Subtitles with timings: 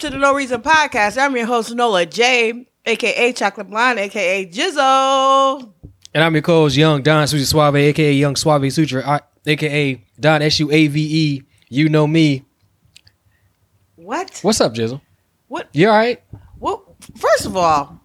[0.00, 1.20] To the No Reason Podcast.
[1.20, 5.72] I'm your host, Nola J, aka Chocolate Blonde, aka Jizzle.
[6.14, 10.42] And I'm your co-host, Young Don Suji Suave, aka Young Suave Suture, I- aka Don
[10.42, 11.42] S U A V E.
[11.68, 12.44] You know me.
[13.96, 14.40] What?
[14.42, 15.00] What's up, Jizzle?
[15.48, 15.68] What?
[15.72, 16.22] You all right?
[16.58, 17.99] Well, first of all,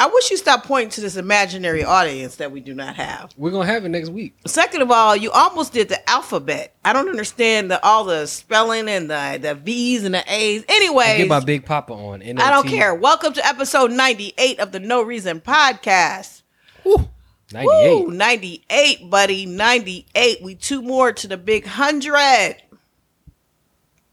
[0.00, 3.34] I wish you stopped pointing to this imaginary audience that we do not have.
[3.36, 4.34] We're gonna have it next week.
[4.46, 6.74] Second of all, you almost did the alphabet.
[6.82, 10.64] I don't understand the all the spelling and the the V's and the A's.
[10.70, 12.22] Anyway, get my big papa on.
[12.22, 12.94] I don't care.
[12.94, 16.44] Welcome to episode 98 of the No Reason Podcast.
[16.82, 17.06] Woo,
[17.52, 18.08] 98.
[18.08, 19.44] 98, buddy.
[19.44, 20.42] 98.
[20.42, 22.56] We two more to the big 100.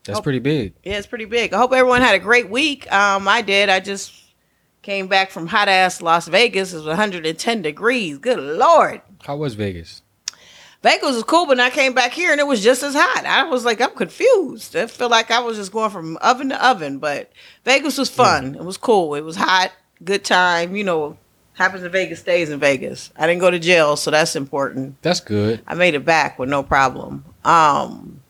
[0.03, 0.73] That's pretty big.
[0.83, 1.53] Yeah, it's pretty big.
[1.53, 2.91] I hope everyone had a great week.
[2.91, 3.69] Um, I did.
[3.69, 4.26] I just
[4.87, 6.71] came back from hot ass Las Vegas.
[6.71, 8.17] It was 110 degrees.
[8.19, 9.01] Good lord.
[9.25, 10.01] How was Vegas?
[10.81, 13.25] Vegas was cool, but I came back here and it was just as hot.
[13.25, 14.77] I was like, I'm confused.
[14.77, 17.33] I feel like I was just going from oven to oven, but
[17.65, 18.55] Vegas was fun.
[18.55, 19.13] It was cool.
[19.15, 19.73] It was hot,
[20.05, 20.73] good time.
[20.73, 21.17] You know,
[21.55, 23.11] happens in Vegas stays in Vegas.
[23.17, 25.01] I didn't go to jail, so that's important.
[25.01, 25.59] That's good.
[25.67, 27.25] I made it back with no problem.
[27.43, 28.21] Um,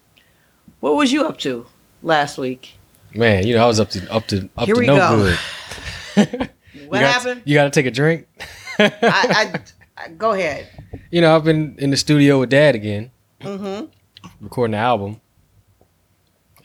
[0.79, 1.67] what was you up to
[2.01, 2.79] last week?
[3.13, 5.17] Man, you know, I was up to up to up Here to we no go.
[5.17, 5.37] good.
[6.87, 7.41] What You got- happened?
[7.45, 8.27] You gotta take a drink.
[8.79, 9.59] I, I,
[10.05, 10.67] I go ahead.
[11.11, 13.85] you know, I've been in the studio with dad again, hmm
[14.41, 15.19] recording the album.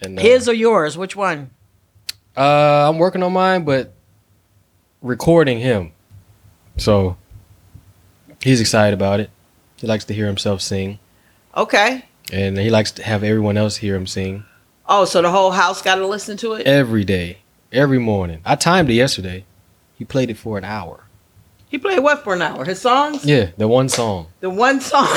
[0.03, 0.99] And uh, His or yours?
[0.99, 1.51] Which one?
[2.37, 3.95] Uh, I'm working on mine, but
[5.01, 5.93] recording him.
[6.77, 7.17] So
[8.43, 9.31] he's excited about it.
[9.77, 10.99] He likes to hear himself sing,
[11.57, 12.05] Okay.
[12.33, 14.45] and he likes to have everyone else hear him sing
[14.87, 16.67] Oh, so the whole house got to listen to it.
[16.67, 17.39] every day,
[17.73, 18.41] every morning.
[18.45, 19.45] I timed it yesterday.
[19.97, 21.05] He played it for an hour.
[21.69, 22.65] He played what for an hour?
[22.65, 23.25] His songs?
[23.25, 24.27] Yeah, the one song.
[24.41, 25.09] The one song.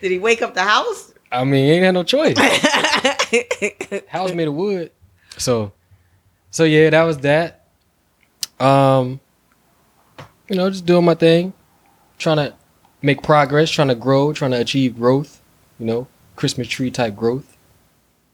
[0.00, 1.14] Did he wake up the house?
[1.30, 2.36] I mean, he ain't had no choice.
[4.08, 4.90] House made of wood.
[5.36, 5.72] So,
[6.50, 7.66] so yeah, that was that.
[8.58, 9.20] Um,
[10.48, 11.52] you know, just doing my thing,
[12.18, 12.54] trying to
[13.02, 15.40] make progress, trying to grow, trying to achieve growth.
[15.78, 17.56] You know, Christmas tree type growth.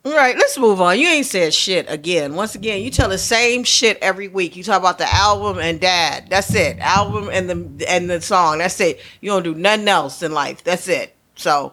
[0.06, 0.98] All right, let's move on.
[0.98, 2.34] You ain't said shit again.
[2.34, 4.54] Once again, you tell the same shit every week.
[4.54, 6.26] You talk about the album and dad.
[6.28, 6.78] That's it.
[6.78, 7.48] Album and
[7.78, 8.59] the and the song.
[8.59, 9.00] That's it.
[9.22, 10.62] You don't do nothing else in life.
[10.62, 11.16] That's it.
[11.37, 11.72] So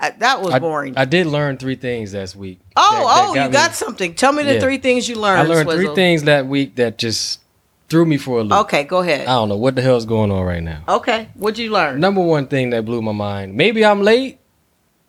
[0.00, 0.94] I, that was I, boring.
[0.96, 2.58] I did learn three things last week.
[2.74, 4.14] oh, that- that oh, got you me- got something.
[4.14, 4.60] Tell me the Yeah.
[4.60, 5.40] three things you learned.
[5.42, 7.38] I learned three things that week that just
[7.88, 8.58] threw me for a loop.
[8.62, 9.22] Okay, go ahead.
[9.28, 10.82] I don't know what the hell's going on right now.
[10.88, 12.00] Okay, what'd you learn?
[12.00, 13.54] Number one thing that blew my mind.
[13.54, 14.38] Maybe I'm late,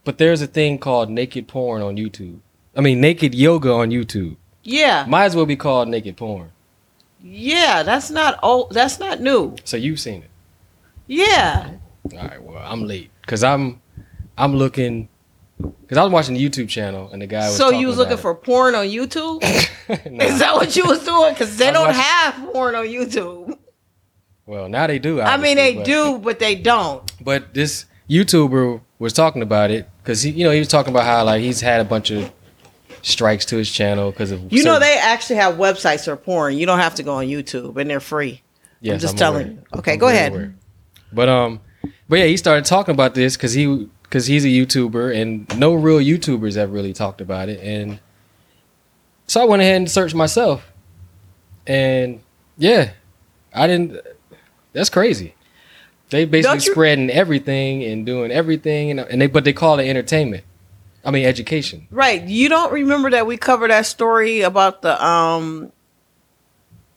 [0.04, 2.40] but there's a thing called naked porn on YouTube.
[2.76, 4.38] I mean, naked yoga on YouTube.
[4.64, 6.52] Yeah, Might as well be called naked porn.
[7.24, 7.82] yeah.
[7.84, 8.72] That's not old.
[8.72, 9.56] That's not new.
[9.64, 10.30] So you've seen it.
[11.08, 11.72] Yeah.
[12.14, 12.42] All right.
[12.42, 13.82] Well, I'm late because I'm
[14.38, 15.10] I'm looking
[15.58, 17.58] because I was watching the YouTube channel and the guy was.
[17.58, 19.40] So you was looking for porn on YouTube?
[19.44, 20.22] it.
[20.22, 21.34] Is that what you was doing?
[21.34, 23.58] Because they don't watching- have porn on YouTube.
[24.46, 25.20] well, now they do.
[25.22, 27.12] I mean, they but- do, but they don't.
[27.24, 31.06] But this YouTuber was talking about it because he, you know, he was talking about
[31.06, 32.32] how like he's had a bunch of
[33.02, 36.58] strikes to his channel because of You know, they actually have websites for porn.
[36.58, 38.42] You don't have to go on YouTube, and they're free.
[38.82, 39.54] Yes, just I'm just telling aware.
[39.74, 39.80] you.
[39.80, 40.32] Okay, I'm go ahead.
[40.32, 40.56] aware.
[41.12, 41.60] But um,
[42.08, 45.74] but yeah, he started talking about this because he because he's a YouTuber and no
[45.74, 48.00] real YouTubers have really talked about it, and
[49.28, 50.72] so I went ahead and searched myself,
[51.68, 52.22] and
[52.58, 52.92] yeah,
[53.54, 54.02] I didn't.
[54.74, 55.36] That's crazy.
[56.10, 60.44] They basically spreading everything and doing everything, and, and they but they call it entertainment.
[61.06, 61.88] I mean education.
[61.92, 62.24] Right.
[62.24, 65.72] You don't remember that we covered that story about the um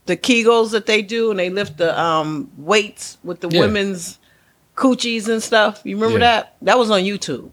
[0.06, 3.60] the Kegels that they do and they lift the um weights with the Yeah.
[3.60, 4.18] women's
[4.76, 5.80] coochies and stuff.
[5.84, 6.26] You remember Yeah.
[6.42, 6.56] that?
[6.62, 7.50] That was on YouTube.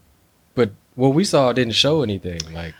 [0.55, 2.39] But what we saw didn't show anything.
[2.53, 2.73] Like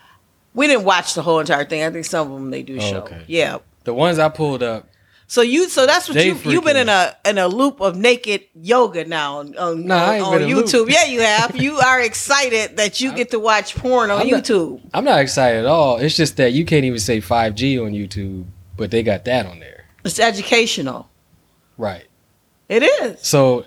[0.56, 1.83] We didn't watch the whole entire thing.
[1.83, 2.98] I think some of them they do Oh, show.
[3.01, 3.22] okay.
[3.27, 3.60] Yeah.
[3.86, 4.88] the ones I pulled up,
[5.31, 7.95] So you so that's what They you you've been in a in a loop of
[7.95, 10.65] naked yoga now on, on, Nah, on in a loop.
[10.65, 10.89] YouTube.
[10.89, 11.55] Yeah, you have.
[11.55, 14.81] You are excited that you get to watch porn on I'm not- YouTube.
[14.91, 15.97] I'm not excited at all.
[15.97, 18.45] It's just that you can't even say 5G on YouTube,
[18.75, 19.85] but they got that on there.
[20.03, 21.07] It's educational.
[21.77, 22.05] Right.
[22.67, 23.21] It is.
[23.21, 23.65] So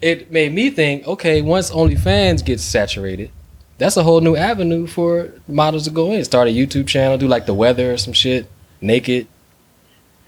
[0.00, 3.30] it made me think, okay, once OnlyFans gets saturated,
[3.78, 6.24] that's a whole new avenue for models to go in.
[6.24, 8.50] Start a YouTube channel, do like the weather or some shit,
[8.80, 9.28] naked.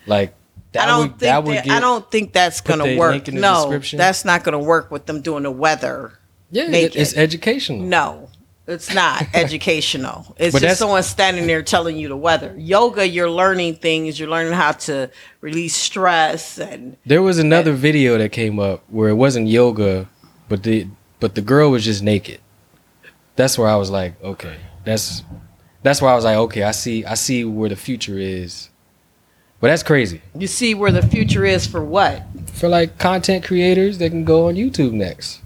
[0.06, 0.34] Like
[0.72, 3.12] that I don't would think that get I don't think that's gonna work.
[3.12, 6.18] link in the No, that's not gonna work with them doing the weather.
[6.50, 6.96] yeah, naked.
[7.00, 7.80] it's educational.
[7.80, 8.28] No,
[8.66, 10.34] it's not educational.
[10.38, 12.54] It's just someone standing there telling you the weather.
[12.58, 14.18] Yoga, you're learning things.
[14.18, 15.10] You're learning how to
[15.40, 20.08] release stress and There was another video that came up where it wasn't yoga,
[20.48, 20.86] but the
[21.20, 22.40] but the girl was just naked.
[23.36, 25.22] That's where I was like, okay, that's
[25.82, 28.68] that's where I was like, okay, I see I see where the future is.
[29.62, 30.20] But that's crazy.
[30.36, 32.24] you see where the future is for what.
[32.50, 35.40] For like content creators, they can go on YouTube next.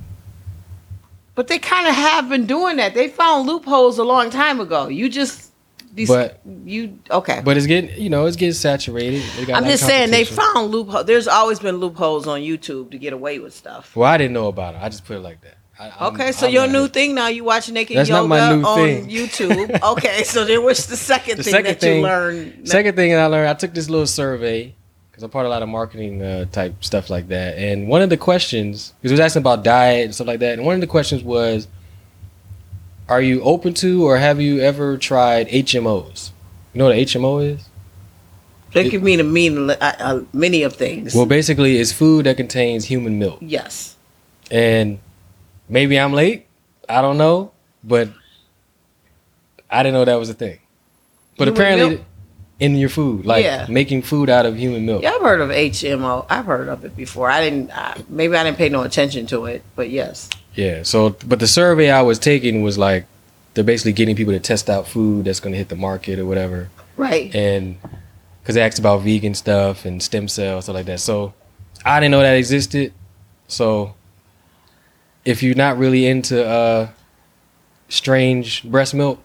[1.34, 2.94] But they kind of have been doing that.
[2.94, 4.88] They found loopholes a long time ago.
[4.88, 5.52] You just
[5.92, 7.42] these But- you okay.
[7.44, 9.22] But it's getting you know, it's getting saturated.
[9.36, 11.04] They got, I'm just saying they found loopholes.
[11.04, 13.94] There's always been loopholes on YouTube to get away with stuff.
[13.94, 14.80] Well, I didn't know about it.
[14.80, 15.58] I just put it like that.
[15.78, 18.76] I, Okay, so I'm your not- new thing now, you watch naked That's yoga on
[18.76, 19.08] thing.
[19.08, 19.78] YouTube.
[19.92, 22.66] Okay, so then what's the second The thing second that thing- you learned?
[22.68, 24.74] Second thing that I learned, I took this little survey
[25.10, 27.58] because I'm part of a lot of marketing uh, type stuff like that.
[27.58, 30.54] And one of the questions, because it was asking about diet and stuff like that,
[30.58, 31.68] and one of the questions was,
[33.08, 36.30] "Are you open to or have you ever tried HMOs?
[36.74, 37.68] You know what a HMO is?
[38.72, 41.14] They give me the mean uh, uh, many of things.
[41.14, 43.38] Well, basically, it's food that contains human milk.
[43.40, 43.96] yes.
[44.50, 44.98] And
[45.68, 46.46] maybe I'm late.
[46.88, 47.52] I don't know,
[47.82, 48.08] but
[49.70, 50.58] I didn't know that was a thing.
[51.36, 52.06] But Human apparently, milk?
[52.60, 53.66] in your food, like Yeah.
[53.68, 55.02] making food out of human milk.
[55.02, 56.24] Yeah, I've heard of HMO.
[56.30, 57.30] I've heard of it before.
[57.30, 57.70] I didn't.
[57.70, 60.30] Uh, maybe I didn't pay no attention to it, but yes.
[60.54, 60.82] Yeah.
[60.84, 63.04] So, but the survey I was taking was like
[63.54, 66.24] they're basically getting people to test out food that's going to hit the market or
[66.26, 67.34] whatever, Right.
[67.34, 67.76] and
[68.42, 71.00] because they asked about vegan stuff and stem cells stuff like that.
[71.00, 71.34] So,
[71.84, 72.92] I didn't know that existed.
[73.48, 73.94] So,
[75.26, 76.88] if you're not really into uh,
[77.88, 79.20] strange breast milk,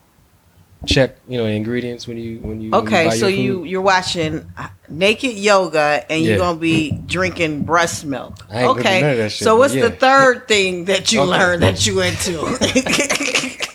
[0.88, 4.52] check you know ingredients when you when you when you Okay, so you you're watching
[4.58, 6.38] uh, naked yoga and you're Yeah.
[6.40, 8.34] gonna be drinking breast milk.
[8.52, 9.88] Okay, none of that shit, so what's yeah.
[9.90, 11.30] the third thing that you Okay.
[11.30, 12.32] learned that you into?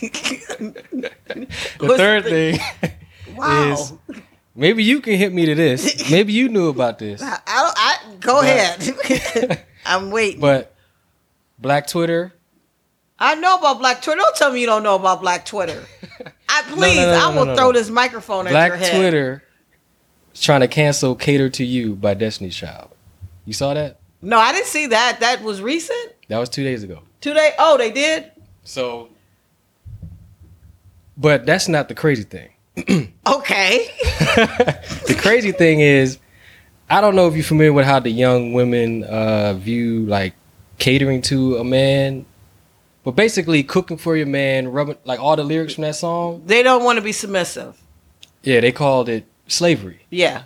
[0.57, 1.11] the
[1.79, 2.59] what's third the- thing
[3.37, 3.71] wow.
[3.73, 3.93] is
[4.55, 6.09] maybe you can hit me to this.
[6.11, 7.21] Maybe you knew about this.
[7.21, 9.63] I, I, I go But- ahead.
[9.85, 10.41] I'm waiting.
[10.41, 10.73] But
[11.59, 12.33] Black Twitter,
[13.19, 14.19] I know about Black Twitter.
[14.19, 15.83] Don't tell me you don't know about Black Twitter.
[16.49, 17.71] I please, no, no, I will no, no, throw no.
[17.73, 18.91] this microphone at Black your head.
[18.91, 19.43] Black Twitter
[20.33, 22.91] is trying to cancel "Cater to You" by Destiny's Child.
[23.45, 23.99] You saw that?
[24.21, 25.19] No, I didn't see that.
[25.21, 26.13] That was recent.
[26.27, 27.01] That was two days ago.
[27.21, 27.53] Two day.
[27.57, 28.31] Oh, they did.
[28.63, 29.09] So,
[31.17, 32.49] but that's not the crazy thing.
[33.27, 33.89] Okay.
[33.99, 36.17] the crazy thing is,
[36.89, 40.33] I don't know if you're familiar with how the young women uh, view like
[40.77, 42.25] catering to a man,
[43.03, 46.43] but basically cooking for your man, rubbing like all the lyrics from that song.
[46.45, 47.79] they don't want to be submissive.
[48.43, 50.43] Yeah, they called it slavery, Yeah.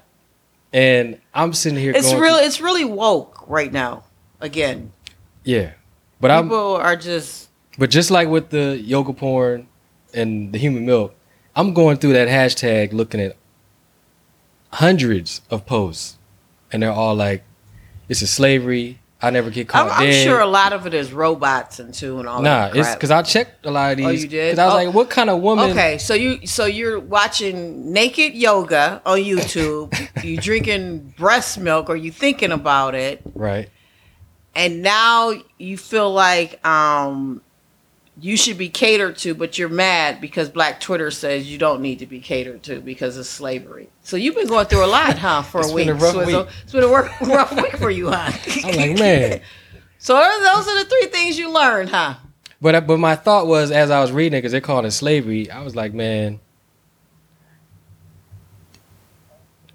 [0.73, 1.91] and I'm sitting here.
[1.95, 2.35] It's real.
[2.35, 4.03] It's really woke right now.
[4.39, 4.91] Again,
[5.43, 5.73] yeah,
[6.19, 7.49] but I'm people are just.
[7.77, 9.67] But just like with the yoga porn
[10.13, 11.13] and the human milk,
[11.55, 13.35] I'm going through that hashtag looking at
[14.73, 16.17] hundreds of posts,
[16.71, 17.43] and they're all like,
[18.07, 18.99] "This is slavery.
[19.23, 22.19] I never get I'm, caught I'm sure a lot of it is robots and too
[22.19, 22.75] and all nah, that.
[22.75, 24.07] it's because I checked a lot of these.
[24.07, 24.51] Oh, you did?
[24.55, 24.77] 'cause I was Oh.
[24.85, 29.93] like, "What kind of woman?" Okay, so you so you're watching naked yoga on YouTube.
[30.23, 33.69] you drinking breast milk, or you thinking about it, Right.
[34.55, 37.41] and now you feel like um
[38.21, 41.99] you should be catered to, but you're mad because Black Twitter says you don't need
[41.99, 43.89] to be catered to because of slavery.
[44.03, 45.41] So you've been going through a lot, huh?
[45.41, 46.43] For It's a been week, a rough Swizzle.
[46.43, 46.51] week.
[46.63, 48.31] It's been a work, rough week for you, huh?
[48.65, 49.41] I'm like, man.
[50.03, 52.15] So those are the three things you learned, huh?
[52.59, 55.51] But but my thought was as I was reading it because they're calling it slavery.
[55.51, 56.39] I was like, man,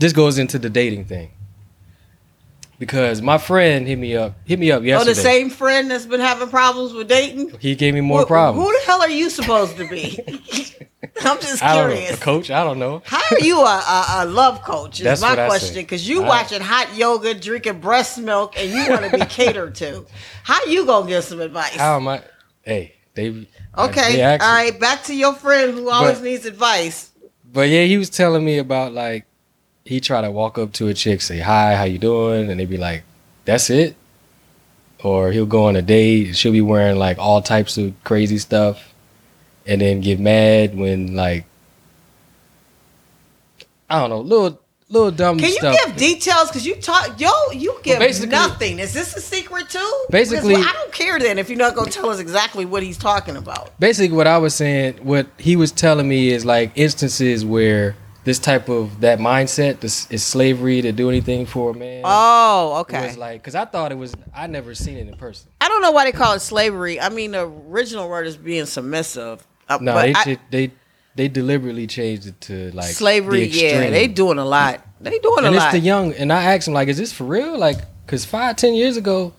[0.00, 1.30] this goes into the dating thing
[2.78, 5.10] because my friend hit me up, hit me up yesterday.
[5.10, 7.56] Oh, the same friend that's been having problems with dating.
[7.58, 8.66] He gave me more Who- problems.
[8.66, 10.18] Who the hell are you supposed to be?
[11.22, 12.18] I'm just I curious.
[12.18, 12.50] a coach.
[12.50, 13.02] I don't know.
[13.06, 15.00] How are you a, a, a love coach?
[15.00, 15.76] Is That's my question.
[15.82, 19.74] Because you I- watching hot yoga, drinking breast milk, and you want to be catered
[19.76, 20.04] to.
[20.42, 21.74] How you gonna give some advice?
[21.76, 22.22] How am I?
[22.62, 23.46] Hey, they.
[23.78, 24.78] okay, they all right.
[24.78, 27.10] Back to your friend who always But- needs advice.
[27.50, 29.24] But yeah, he was telling me about like
[29.86, 32.68] he tried to walk up to a chick, say hi, how you doing, and they'd
[32.68, 33.04] be like,
[33.44, 33.94] "That's it,"
[35.02, 38.92] or he'll go on a date, she'll be wearing like all types of crazy stuff,
[39.66, 41.46] and then get mad when like
[43.88, 45.48] I don't know, little little dumb stuff.
[45.48, 45.86] Can you stuff.
[45.86, 46.48] give details?
[46.48, 48.78] Because you talk, yo, you give basically- nothing.
[48.78, 50.04] Is this a secret too?
[50.10, 52.98] Basically- well, I don't care then if you're not gonna tell us exactly what he's
[52.98, 53.78] talking about.
[53.78, 57.94] Basically, what I was saying, what he was telling me is like instances where
[58.26, 62.02] this type of that mindset this is slavery to do anything for a man.
[62.04, 63.06] Oh, It okay.
[63.06, 65.48] was like, cause I thought it was, I never seen it in person.
[65.60, 67.00] I don't know why they call it slavery.
[67.00, 69.46] I mean, the original word is being submissive.
[69.68, 70.70] Uh, No, they I- they
[71.14, 73.46] they deliberately changed it to like slavery.
[73.46, 74.84] the Yeah, they doing a lot.
[75.00, 75.72] They doing and a it's lot.
[75.72, 76.12] the young.
[76.12, 77.56] And I asked him like, is this for real?
[77.56, 79.32] Like, cause five, ten years ago,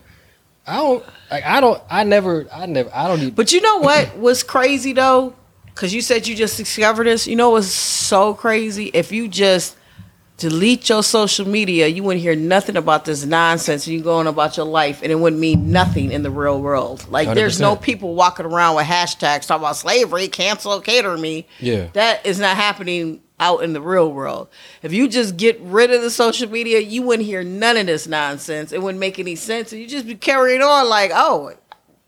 [0.66, 1.44] I don't like.
[1.44, 1.80] I don't.
[1.90, 2.46] I never.
[2.52, 2.90] I never.
[2.92, 3.20] I don't.
[3.20, 5.34] Even, But you know what was crazy though?
[5.78, 7.28] Because you said you just discovered this.
[7.28, 8.86] You know what's so crazy?
[8.86, 9.76] If you just
[10.36, 13.86] delete your social media, you wouldn't hear nothing about this nonsense.
[13.86, 17.08] You going about your life, and it wouldn't mean nothing in the real world.
[17.08, 21.46] Like there's no people walking around with hashtags talking about slavery, cancel, cater me.
[21.60, 21.86] Yeah.
[21.92, 24.48] that is not happening out in the real world.
[24.82, 28.08] If you just get rid of the social media, you wouldn't hear none of this
[28.08, 28.72] nonsense.
[28.72, 29.70] It wouldn't make any sense.
[29.72, 31.52] And you just be carrying on like, oh,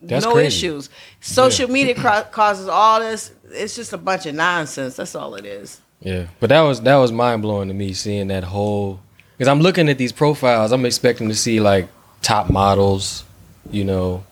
[0.02, 0.46] That's no crazy.
[0.48, 0.90] issues.
[1.20, 3.30] Social media cra- causes all this.
[3.52, 4.96] It's just a bunch of nonsense.
[4.96, 5.80] That's all it is.
[6.00, 9.00] Yeah, but that was that was mind blowing to me seeing that whole
[9.36, 10.72] because I'm looking at these profiles.
[10.72, 11.88] I'm expecting to see like
[12.22, 13.24] top models,
[13.70, 14.24] you know.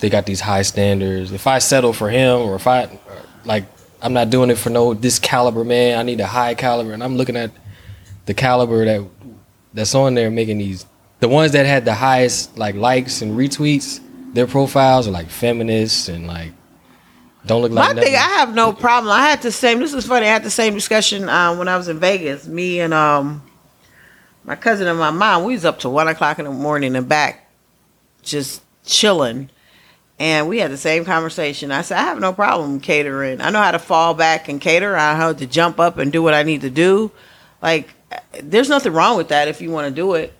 [0.00, 1.32] They got these high standards.
[1.32, 2.98] If I settle for him, or if I
[3.44, 3.64] like,
[4.02, 5.98] I'm not doing it for no this caliber man.
[5.98, 7.52] I need a high caliber, and I'm looking at
[8.26, 9.08] the caliber that
[9.72, 10.86] that's on there making these.
[11.20, 14.00] The ones that had the highest like likes and retweets,
[14.34, 16.52] their profiles are like feminists and like
[17.46, 18.12] don't look like My nothing.
[18.12, 19.12] thing, I have no problem.
[19.12, 19.80] I had the same.
[19.80, 20.26] This is funny.
[20.26, 22.46] I had the same discussion um, when I was in Vegas.
[22.46, 23.42] Me and um,
[24.44, 25.44] my cousin and my mom.
[25.44, 27.48] We was up to one o'clock in the morning and back,
[28.22, 29.50] just chilling.
[30.18, 31.72] And we had the same conversation.
[31.72, 33.40] I said, I have no problem catering.
[33.40, 34.96] I know how to fall back and cater.
[34.96, 37.10] I know how to jump up and do what I need to do.
[37.60, 37.88] Like,
[38.40, 40.32] there's nothing wrong with that if you want to do it.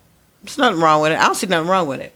[0.43, 1.19] There's nothing wrong with it.
[1.19, 2.13] I don't see nothing wrong with it.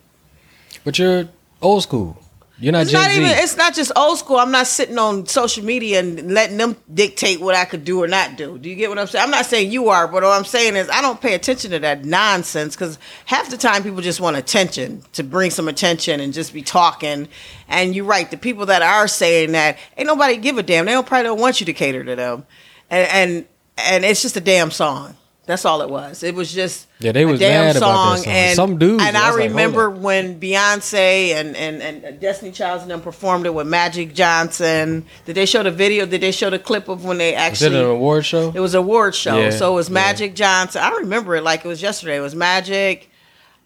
[0.85, 1.27] But you're
[1.61, 2.21] old school.
[2.61, 3.17] You're not It's Gen not Z.
[3.17, 3.31] even.
[3.31, 4.37] It's not just old school.
[4.37, 8.07] I'm not sitting on social media and letting them dictate what I could do or
[8.07, 8.57] not do.
[8.57, 9.23] Do you get what I'm saying?
[9.23, 11.79] I'm not saying you are, but what I'm saying is I don't pay attention to
[11.79, 16.33] that nonsense because half the time people just want attention to bring some attention and
[16.33, 17.29] just be talking.
[17.69, 18.29] And you're right.
[18.29, 20.85] The people that are saying that ain't nobody give a damn.
[20.85, 22.45] They don't probably don't want you to cater to them,
[22.89, 23.45] and and
[23.77, 25.15] and it's just a damn song.
[25.49, 26.21] That's all it was.
[26.21, 28.31] It was just Yeah, they a was damn mad about that song.
[28.31, 32.51] And Some dudes, and I I was like, remember when Beyonce and, and, and Destiny
[32.51, 35.07] Childs and them performed it with Magic Johnson.
[35.25, 36.05] Did they show the video?
[36.05, 37.69] Did they show the clip of when they actually?
[37.69, 38.51] Was it an award show?
[38.53, 39.39] It was a award show.
[39.39, 39.95] Yeah, so it was yeah.
[39.95, 40.83] Magic Johnson.
[40.83, 42.17] I remember it like it was yesterday.
[42.17, 43.09] It was Magic.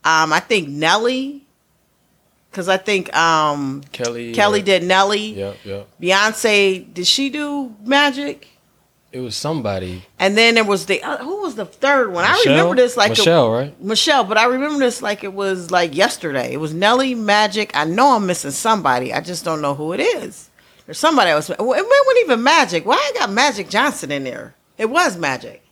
[0.06, 1.46] Um, I think Nelly.
[2.50, 4.32] Because I think um, Kelly.
[4.32, 5.34] Kelly did Nelly.
[5.34, 5.90] Yep, yep.
[6.02, 8.48] Beyonce, did she do Magic?
[9.13, 10.03] It was somebody.
[10.17, 12.25] And then there was the uh, who was the third one?
[12.25, 13.79] I remember this like Michelle, right?
[13.79, 16.51] Michelle, but I remember this like it was like yesterday.
[16.51, 17.70] It was Nelly Magic.
[17.75, 19.13] I know I'm missing somebody.
[19.13, 20.50] I just don't know who it is.
[20.88, 21.48] There's somebody else.
[21.48, 22.88] Well, It wasn't even Magic.
[22.88, 24.55] Why I got Magic Johnson in there?
[24.79, 25.63] It was Magic.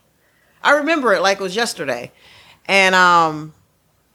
[0.62, 2.12] I remember it like it was yesterday,
[2.66, 3.52] and um,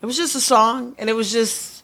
[0.01, 1.83] it was just a song, and it was just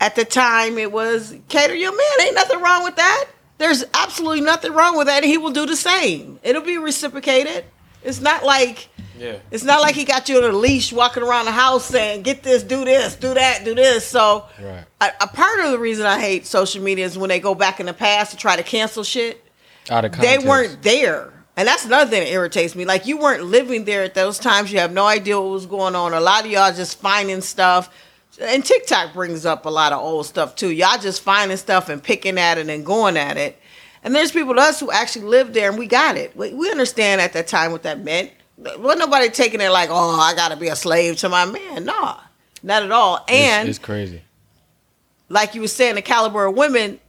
[0.00, 2.26] at the time it was cater your man.
[2.26, 3.26] Ain't nothing wrong with that.
[3.58, 6.38] There's absolutely nothing wrong with that, and he will do the same.
[6.42, 7.64] It'll be reciprocated.
[8.04, 9.36] It's not like Yeah.
[9.50, 12.42] it's not like he got you on a leash walking around the house saying, get
[12.42, 14.06] this, do this, do that, do this.
[14.06, 14.84] So, Right.
[15.00, 17.80] a, a part of the reason I hate social media is when they go back
[17.80, 19.42] in the past to try to cancel shit,
[19.90, 20.42] Out of context.
[20.42, 21.32] they weren't there.
[21.56, 22.84] And that's another thing that irritates me.
[22.84, 24.70] Like, you weren't living there at those times.
[24.70, 26.12] You have no idea what was going on.
[26.12, 27.88] A lot of y'all just finding stuff.
[28.40, 30.70] And TikTok brings up a lot of old stuff too.
[30.70, 33.58] Y'all just finding stuff and picking at it and going at it.
[34.02, 36.36] And there's people to us who actually lived there and we got it.
[36.36, 38.30] We, we understand at that time what that meant.
[38.58, 41.84] Wasn't nobody taking it like, oh, I got to be a slave to my man.
[41.86, 42.20] Nah,
[42.62, 43.16] not at all.
[43.28, 44.22] It's- And it's, crazy.
[45.28, 47.00] like you were saying, the caliber of women,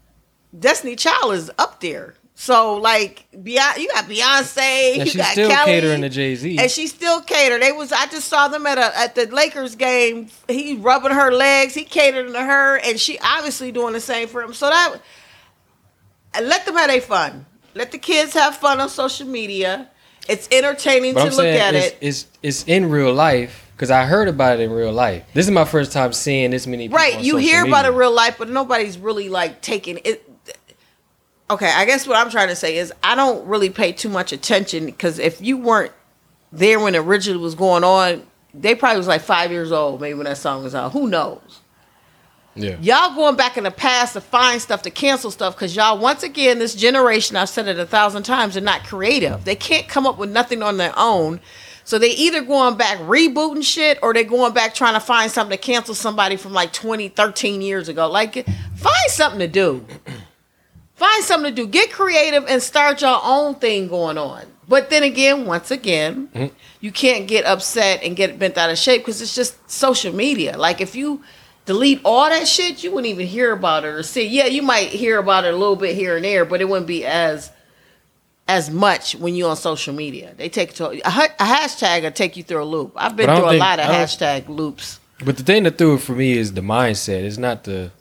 [0.57, 2.15] Destiny Child is up there.
[2.39, 6.35] So like, Beyonce, you got Beyonce, And you she's got still Kelly, catering to Jay
[6.35, 6.59] Z.
[6.59, 7.63] and she still catered.
[7.63, 10.27] They was I just saw them at a at the Lakers game.
[10.47, 11.73] He rubbing her legs.
[11.73, 14.53] He catered to her, and she obviously doing the same for him.
[14.53, 14.97] So that
[16.41, 17.47] let them have their fun.
[17.73, 19.89] Let the kids have fun on social media.
[20.29, 21.97] It's entertaining But to I'm look at it's, it.
[22.01, 25.23] it's it's in real life because I heard about it in real life.
[25.33, 26.85] This is my first time seeing this many.
[26.87, 27.99] People Right, you hear about it media.
[27.99, 30.23] real life, but nobody's really like taking it.
[31.49, 34.33] Okay, I guess what I'm trying to say is I don't really pay too much
[34.33, 35.93] attention because if you weren't
[36.51, 38.23] there when it originally was going on,
[38.53, 40.91] they probably was like five years old, maybe when that song was out.
[40.91, 41.61] Who knows?
[42.55, 42.77] Yeah.
[42.81, 46.23] Y'all going back in the past to find stuff to cancel stuff because y'all once
[46.23, 49.45] again this generation I've said it a thousand times they're not creative.
[49.45, 51.39] They can't come up with nothing on their own.
[51.83, 55.57] So they either going back rebooting shit or they're going back trying to find something
[55.57, 58.09] to cancel somebody from like 20, 13 years ago.
[58.09, 59.85] Like find something to do.
[60.97, 61.67] Find something to do.
[61.67, 64.45] Get creative and start your own thing going on.
[64.67, 66.53] But then again, once again, Mm-hmm.
[66.81, 70.57] you can't get upset and get bent out of shape because it's just social media.
[70.57, 71.23] Like if you
[71.65, 74.27] delete all that shit, you wouldn't even hear about it or see.
[74.27, 76.87] Yeah, you might hear about it a little bit here and there, but it wouldn't
[76.87, 77.51] be as
[78.49, 80.33] as much when you're on social media.
[80.37, 82.93] They take to a, a hashtag will take you through a loop.
[82.95, 84.99] I've been But I don't through a think- lot of hashtag loops.
[85.23, 87.23] But the thing that threw it for me is the mindset.
[87.23, 87.91] It's not the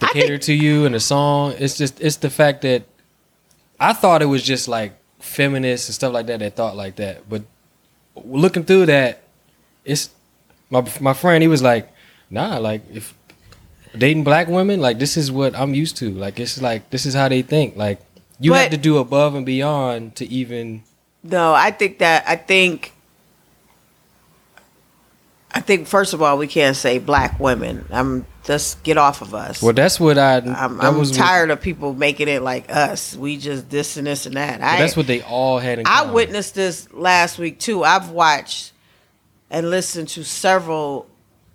[0.00, 1.54] the I cater think- to you and the song.
[1.58, 2.84] It's just it's the fact that
[3.78, 7.28] I thought it was just like feminists and stuff like that that thought like that.
[7.28, 7.42] But
[8.14, 9.22] looking through that,
[9.84, 10.10] it's
[10.70, 11.42] my my friend.
[11.42, 11.88] He was like,
[12.30, 13.14] "Nah, like if
[13.96, 16.10] dating black women, like this is what I'm used to.
[16.10, 17.76] Like it's like this is how they think.
[17.76, 18.00] Like
[18.40, 20.82] you have to do above and beyond to even."
[21.22, 22.92] No, I think that I think
[25.56, 27.86] I think first of all we can't say black women.
[27.90, 29.62] I'm just get off of us.
[29.62, 30.36] Well, that's what I.
[30.36, 33.16] I'm, I'm was what- tired of people making it like us.
[33.16, 34.60] We just this and this and that.
[34.60, 36.14] I, that's what they all had in I common.
[36.14, 37.84] witnessed this last week too.
[37.84, 38.72] I've watched
[39.50, 41.06] and listened to several,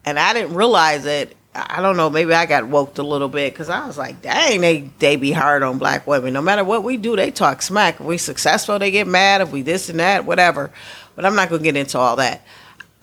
[0.04, 1.38] and I didn't realize it.
[1.54, 2.10] I don't know.
[2.10, 5.32] Maybe I got woked a little bit because I was like, "Dang, they they be
[5.32, 6.34] hard on black women.
[6.34, 8.00] No matter what we do, they talk smack.
[8.00, 9.42] If we successful, they get mad.
[9.42, 10.72] If we this and that, whatever."
[11.16, 12.42] But I'm not gonna get into all that.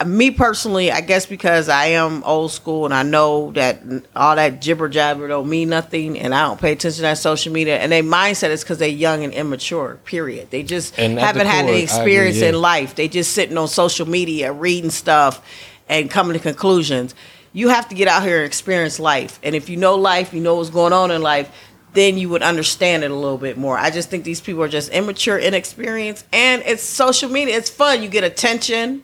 [0.07, 3.83] Me personally, I guess because I am old school and I know that
[4.15, 7.53] all that jibber jabber don't mean nothing, and I don't pay attention to that social
[7.53, 7.79] media.
[7.79, 9.99] And their mindset is because they're young and immature.
[10.05, 10.53] Period.
[10.53, 12.51] They just at the haven't had I any agree, experience yeah.
[12.51, 12.95] in life.
[12.95, 15.45] They just sitting on social media, reading stuff,
[15.89, 17.17] and coming to conclusions.
[17.53, 19.41] You have to get out here and experience life.
[19.43, 21.51] And if you know life, you know what's going on in life,
[21.95, 23.77] then you would understand it a little bit more.
[23.77, 27.57] I just think these people are just immature, inexperienced, and it's social media.
[27.57, 28.01] It's fun.
[28.01, 29.03] You get attention.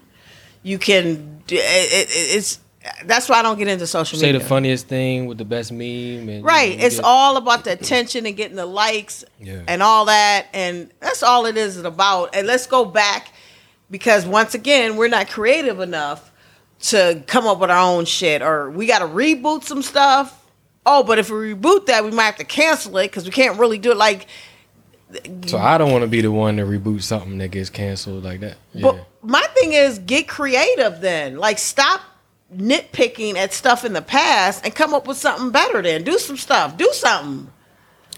[0.65, 1.43] You can.
[1.49, 2.59] It, it, it's
[3.05, 4.41] that's why I don't get into social say media.
[4.41, 6.73] Say the funniest thing with the best meme and Right.
[6.79, 9.63] you It's get- all about the attention and getting the likes Yeah.
[9.69, 10.47] and all that.
[10.53, 12.35] And that's all it is about.
[12.35, 13.33] And let's go back
[13.91, 16.31] because once again, we're not creative enough
[16.81, 20.39] to come up with our own shit or we got to reboot some stuff.
[20.85, 23.59] Oh, but if we reboot that, we might have to cancel it because we can't
[23.59, 23.97] really do it.
[23.97, 24.27] Like,
[25.47, 28.41] so I don't want to be the one to reboot something that gets canceled like
[28.41, 28.57] that.
[28.73, 28.83] Yeah.
[28.83, 31.37] but my thing is get creative then.
[31.39, 32.01] Like, stop
[32.55, 36.05] nitpicking at stuff in the past and come up with something better then.
[36.05, 36.77] Do some stuff.
[36.77, 37.51] Do something.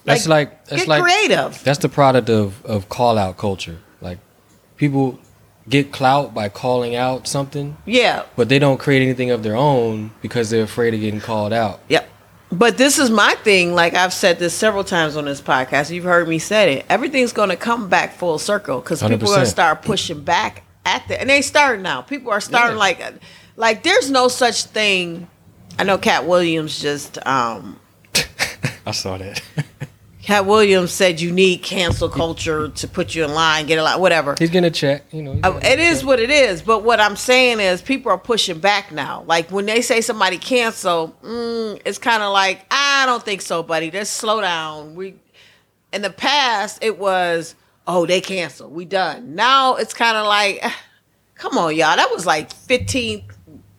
[0.04, 1.62] that's like that's get like creative.
[1.64, 3.78] that's the product of of call out culture.
[4.00, 4.18] Like
[4.76, 5.18] people
[5.68, 8.22] get clout by calling out something, Yeah.
[8.36, 11.80] but they don't create anything of their own because they're afraid of getting called out.
[11.88, 12.08] Yep.
[12.56, 13.74] But this is my thing.
[13.74, 15.90] Like I've said this several times on this podcast.
[15.90, 16.86] You've heard me say it.
[16.88, 20.62] Everything's going to come back full circle because people are going to start pushing back
[20.86, 22.00] at the, and they starting now.
[22.00, 22.80] People are starting Yeah.
[22.80, 23.14] like,
[23.56, 25.28] like there's no such thing.
[25.78, 27.78] I know Katt Williams just, um,
[28.86, 29.42] I saw that.
[30.26, 34.00] Katt Williams said you need cancel culture to put you in line, get a lot,
[34.00, 34.34] whatever.
[34.36, 35.38] He's getting a check, you know.
[35.44, 36.06] Uh, It is check.
[36.08, 39.22] what it is, but what I'm saying is people are pushing back now.
[39.28, 43.62] Like when they say somebody cancel, mm, it's kind of like I don't think so,
[43.62, 43.88] buddy.
[43.88, 44.96] Just slow down.
[44.96, 45.14] We
[45.92, 47.54] in the past it was
[47.86, 49.36] oh they cancel, we done.
[49.36, 50.76] Now it's kind of like ah,
[51.36, 53.28] come on y'all, that was like 15,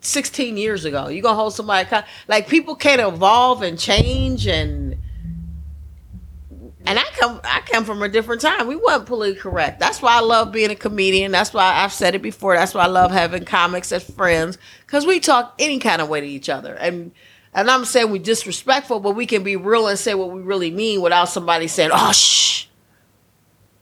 [0.00, 1.08] 16 years ago.
[1.08, 1.86] You gonna hold somebody
[2.26, 4.87] like people can't evolve and change and.
[6.88, 8.66] And I come I come from a different time.
[8.66, 9.78] We weren't politically correct.
[9.78, 11.32] That's why I love being a comedian.
[11.32, 12.56] That's why I've said it before.
[12.56, 16.22] That's why I love having comics as friends because we talk any kind of way
[16.22, 16.74] to each other.
[16.74, 17.12] And
[17.52, 20.70] and I'm saying we disrespectful, but we can be real and say what we really
[20.70, 22.64] mean without somebody saying, "Oh, shh."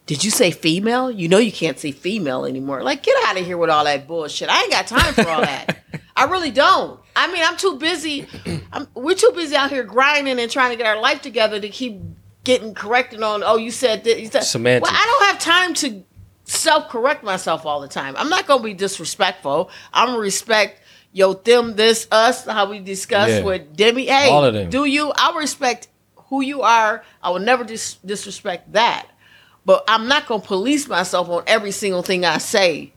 [0.06, 1.08] Did you say female?
[1.08, 2.82] You know you can't say female anymore.
[2.82, 4.48] Like, get out of here with all that bullshit.
[4.48, 5.78] I ain't got time for all that.
[6.16, 6.98] I really don't.
[7.14, 8.26] I mean, I'm too busy.
[8.72, 11.68] I'm, we're too busy out here grinding and trying to get our life together to
[11.68, 12.00] keep
[12.46, 13.42] getting corrected on.
[13.44, 14.20] Oh, you said that.
[14.20, 14.90] You said, Semantics.
[14.90, 16.02] Well, I don't have time to
[16.44, 18.14] self correct myself all the time.
[18.16, 19.68] I'm not gonna be disrespectful.
[19.92, 20.80] I'm gonna respect
[21.12, 23.42] yo them this us how we discuss Yeah.
[23.42, 24.06] with Demi.
[24.06, 24.70] Hey, All of them.
[24.70, 25.12] do you?
[25.16, 25.88] I respect
[26.28, 27.04] who you are.
[27.22, 29.06] I will never dis- disrespect that.
[29.64, 32.92] But I'm not gonna police myself on every single thing I say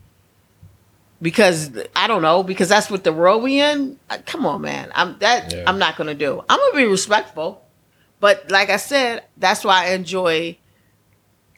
[1.22, 3.98] because I don't know because that's what the world we in.
[4.28, 4.92] Come on, man.
[4.94, 5.52] I'm that.
[5.52, 5.64] Yeah.
[5.66, 6.44] I'm not gonna do.
[6.48, 7.64] I'm gonna be respectful,
[8.20, 10.58] but like I said, that's why I enjoy.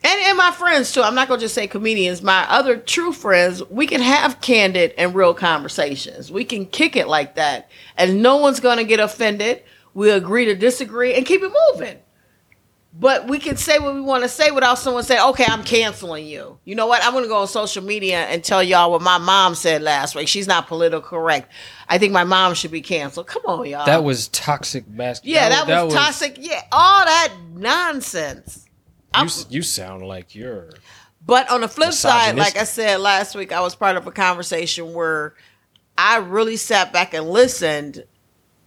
[0.04, 1.02] And, and my friends too.
[1.02, 2.22] I'm not gonna just say comedians.
[2.22, 6.30] My other true friends, we can have candid and real conversations.
[6.30, 9.62] We can kick it like that, and no one's gonna get offended.
[9.94, 11.98] We agree to disagree and keep it moving.
[12.94, 16.26] But we can say what we want to say without someone saying, "Okay, I'm canceling
[16.26, 17.02] you." You know what?
[17.02, 20.14] I'm going to go on social media and tell y'all what my mom said last
[20.14, 20.28] week.
[20.28, 21.50] She's not political correct.
[21.88, 23.28] I think my mom should be canceled.
[23.28, 23.86] Come on, y'all.
[23.86, 25.42] That was toxic masculinity.
[25.42, 26.36] yeah, that, was, toxic.
[26.38, 28.68] Yeah, all that nonsense.
[29.16, 30.70] You, you sound like you're.
[31.24, 34.12] But on the flip side, like I said last week, I was part of a
[34.12, 35.34] conversation where
[35.96, 38.04] I really sat back and listened,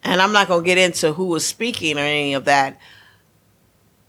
[0.03, 2.79] and I'm not going to get into who was speaking or any of that.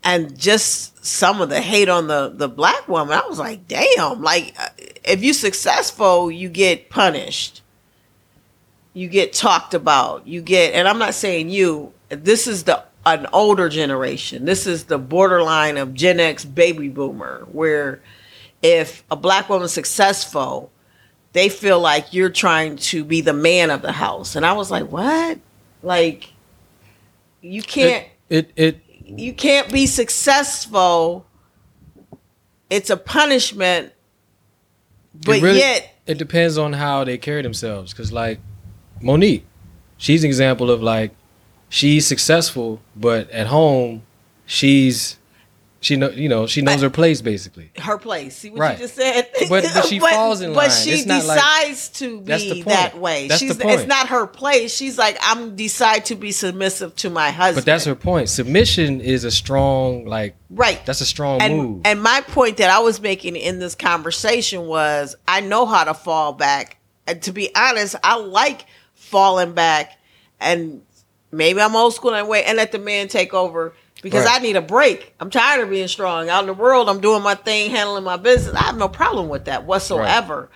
[0.09, 4.23] And just some of the hate on the the black woman, I was like, damn!
[4.23, 4.69] Like, uh,
[5.03, 7.61] if you successful, you get punished,
[8.95, 10.75] you get talked about, you get.
[10.75, 11.93] And I'm not saying you.
[12.09, 14.45] This is the an older generation.
[14.45, 18.01] This is the borderline of Gen X baby boomer, where
[18.63, 20.71] if a black woman's successful,
[21.33, 24.37] they feel like you're trying to be the man of the house.
[24.37, 25.41] And I was like, what?
[25.83, 26.33] Like,
[27.43, 31.27] you can't It it you can't be successful.
[32.69, 33.93] It's a punishment,
[35.15, 37.93] but it really, yet it depends on how they carry themselves.
[37.93, 38.41] Because like
[39.01, 39.45] Mo'Nique,
[39.97, 41.13] she's an example of like
[41.69, 44.03] she's successful, but at home
[44.45, 45.16] she's
[45.87, 47.71] she know you know she knows her place basically.
[47.79, 48.37] her place.
[48.37, 48.77] See what Right.
[48.77, 49.29] you just said?
[49.49, 50.71] But- but she falls in But line.
[50.71, 52.77] she It's not like- decides to That's the be point.
[52.77, 53.29] that way.
[53.29, 53.79] That's the She's point.
[53.81, 54.75] it's not her place.
[54.75, 57.59] She's like, I'm decide to be submissive to my husband.
[57.65, 58.29] But that's her point.
[58.29, 60.85] Submission is a strong like right.
[60.85, 61.81] that's a strong and, move.
[61.85, 65.95] and my point that I was making in this conversation was I know how to
[65.95, 66.79] fall back.
[67.07, 69.97] And to be honest, I like falling back
[70.41, 70.83] and
[71.31, 73.73] maybe I'm old school that way and let the man take over
[74.07, 74.41] because Right.
[74.41, 75.15] I need a break.
[75.19, 76.29] I'm tired of being strong.
[76.29, 78.55] Out in the world, I'm doing my thing, handling my business.
[78.55, 80.49] I have no problem with that whatsoever.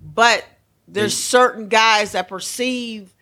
[0.00, 0.44] But
[0.86, 3.12] there's certain guys that perceive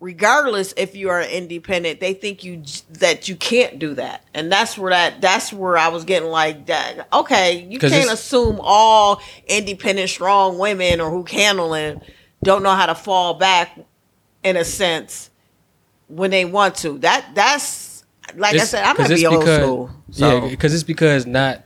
[0.00, 4.76] regardless if you are independent they think you that you can't do that and that's
[4.76, 10.10] where that that's where i was getting like that okay you can't assume all independent
[10.10, 11.98] strong women or who handling
[12.42, 13.78] don't know how to fall back
[14.44, 15.30] in a sense
[16.08, 17.85] when they want to that that's
[18.36, 20.44] like i said I'm gonna it's be old because- school so.
[20.44, 21.62] Yeah, because it's because not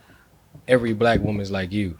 [0.67, 1.97] every black woman's like you.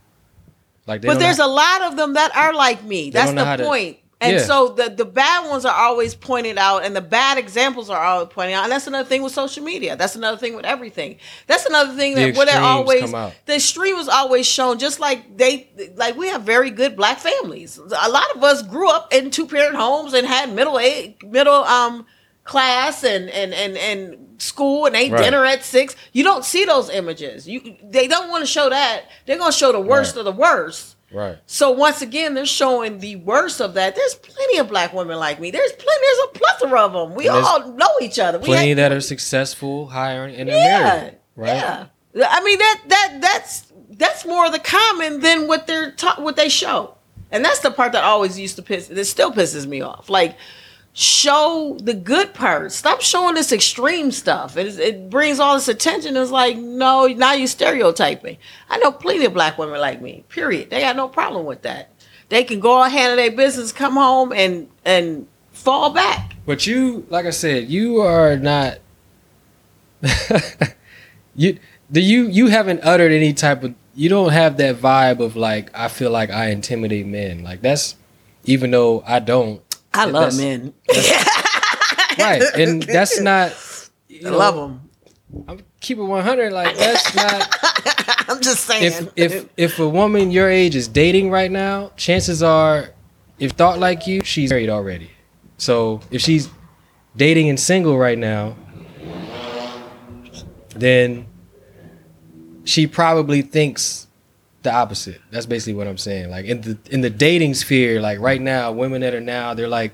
[0.88, 3.10] Like, but there's know- a lot of them that are like me.
[3.12, 3.97] That's the how to- point.
[4.19, 4.43] And Yeah.
[4.43, 8.28] so the the bad ones are always pointed out, and the bad examples are always
[8.30, 8.63] pointed out.
[8.65, 9.95] And that's another thing with social media.
[9.95, 11.17] That's another thing with everything.
[11.47, 14.78] That's another thing that where they're always the extreme is always shown.
[14.78, 17.78] Just like they like we have very good black families.
[17.80, 21.63] A lot of us grew up in two parent homes and had middle age, middle
[21.63, 22.06] um
[22.43, 25.24] class and and and and school and ate Right.
[25.24, 25.96] dinner at six.
[26.14, 27.48] You don't see those images.
[27.48, 29.04] You they don't want to show that.
[29.26, 30.20] They're gonna show the worst Right.
[30.20, 30.96] of the worst.
[31.12, 31.38] right.
[31.46, 33.96] So once again, they're showing the worst of that.
[33.96, 35.52] There's plenty of black women like me.
[35.52, 36.02] There's plenty.
[36.02, 37.16] There's a plethora of them.
[37.16, 38.40] We all know each other.
[38.40, 41.18] We Plenty had- that are successful, high earning, and yeah, married.
[41.36, 41.56] Right.
[41.56, 41.86] yeah.
[42.28, 46.50] I mean that that that's that's more the common than what they're ta- what they
[46.50, 46.96] show,
[47.32, 48.90] and that's the part that always used to piss.
[48.90, 50.10] It still pisses me off.
[50.10, 50.36] Like
[50.94, 52.76] show the good parts.
[52.76, 54.58] Stop showing this extreme stuff.
[54.58, 56.18] It, it brings all this attention.
[56.18, 58.38] It's like no, now you stereotyping.
[58.70, 60.26] I know plenty of black women like me.
[60.30, 60.70] Period.
[60.70, 61.90] They got no problem with that.
[62.30, 66.34] They can go on handle their business, come home, and and fall back.
[66.46, 68.80] But you, like I said, you are not.
[71.36, 71.60] you
[71.92, 73.76] do you you haven't uttered any type of.
[73.94, 77.44] You don't have that vibe of like I feel like I intimidate men.
[77.44, 77.96] Like that's
[78.46, 79.62] even though I don't.
[79.94, 80.74] I love That's- men.
[82.20, 83.56] Right, and that's not.
[84.10, 84.90] You I know, love them.
[85.48, 86.52] I'm keep it 100.
[86.52, 87.58] Like that's not.
[88.30, 89.08] I'm just saying.
[89.16, 92.90] if if if a woman your age is dating right now, chances are,
[93.40, 95.10] if thought like you, she's married already.
[95.58, 96.50] So if she's
[97.16, 98.56] dating and single right now,
[100.76, 101.26] then
[102.66, 104.08] she probably thinks
[104.63, 105.21] the opposite.
[105.32, 106.30] That's basically what I'm saying.
[106.30, 109.67] Like in the in the dating sphere, like right now, women that are now they're
[109.67, 109.93] like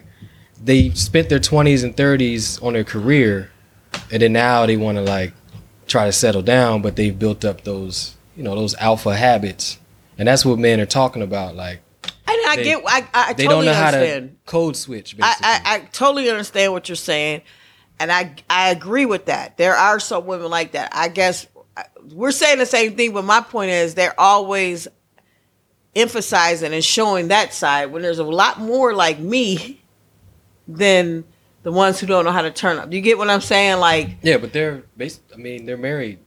[0.64, 3.52] they spent their 20s and 30s on their career,
[4.12, 5.34] and then now they want to like
[5.88, 9.78] try to settle down, but they've built up those you know those alpha habits,
[10.18, 11.56] and that's what men are talking about.
[11.56, 14.30] Like and I they- get, I, I they totally don't know how understand.
[14.46, 15.16] to code switch.
[15.16, 17.42] I, Basically, I, I totally understand what you're saying,
[18.00, 19.58] and I I agree with that.
[19.58, 20.90] There are some women like that.
[20.94, 21.48] I guess
[22.12, 24.88] we're saying the same thing, but my point is they're always
[25.96, 29.82] emphasizing and showing that side when there's a lot more like me
[30.68, 31.24] than
[31.64, 32.90] the ones who don't know how to turn up.
[32.90, 33.80] Do you get what I'm saying?
[33.80, 35.22] Like yeah, but they're based.
[35.34, 36.20] I mean, they're married.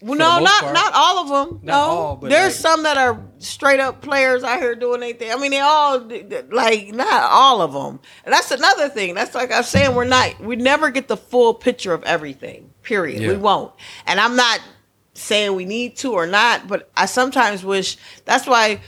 [0.00, 0.74] Well, no, not part.
[0.74, 1.60] not all of them.
[1.64, 5.02] Not no, all, but there's like- some that are straight up players out here doing
[5.02, 5.32] anything.
[5.32, 6.08] I mean, they all
[6.50, 7.98] like not all of them.
[8.24, 9.14] And that's another thing.
[9.14, 10.38] That's like I'm saying, we're not.
[10.40, 12.70] We never get the full picture of everything.
[12.82, 13.28] Period.
[13.28, 13.72] We won't.
[14.06, 14.60] And I'm not
[15.18, 17.96] saying we need to or not, but I sometimes wish.
[18.24, 18.80] That's why.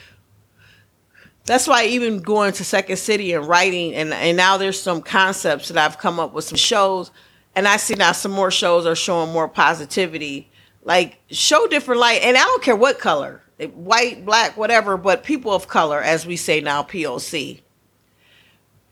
[1.47, 5.69] That's why even going to Second City and writing, and and now there's some concepts
[5.69, 7.11] that I've come up with some shows,
[7.55, 10.51] and I see now some more shows are showing more positivity,
[10.85, 13.43] like show different light, and I don't care what color,
[13.75, 17.63] white, black, whatever, but people of color, as we say now, POC.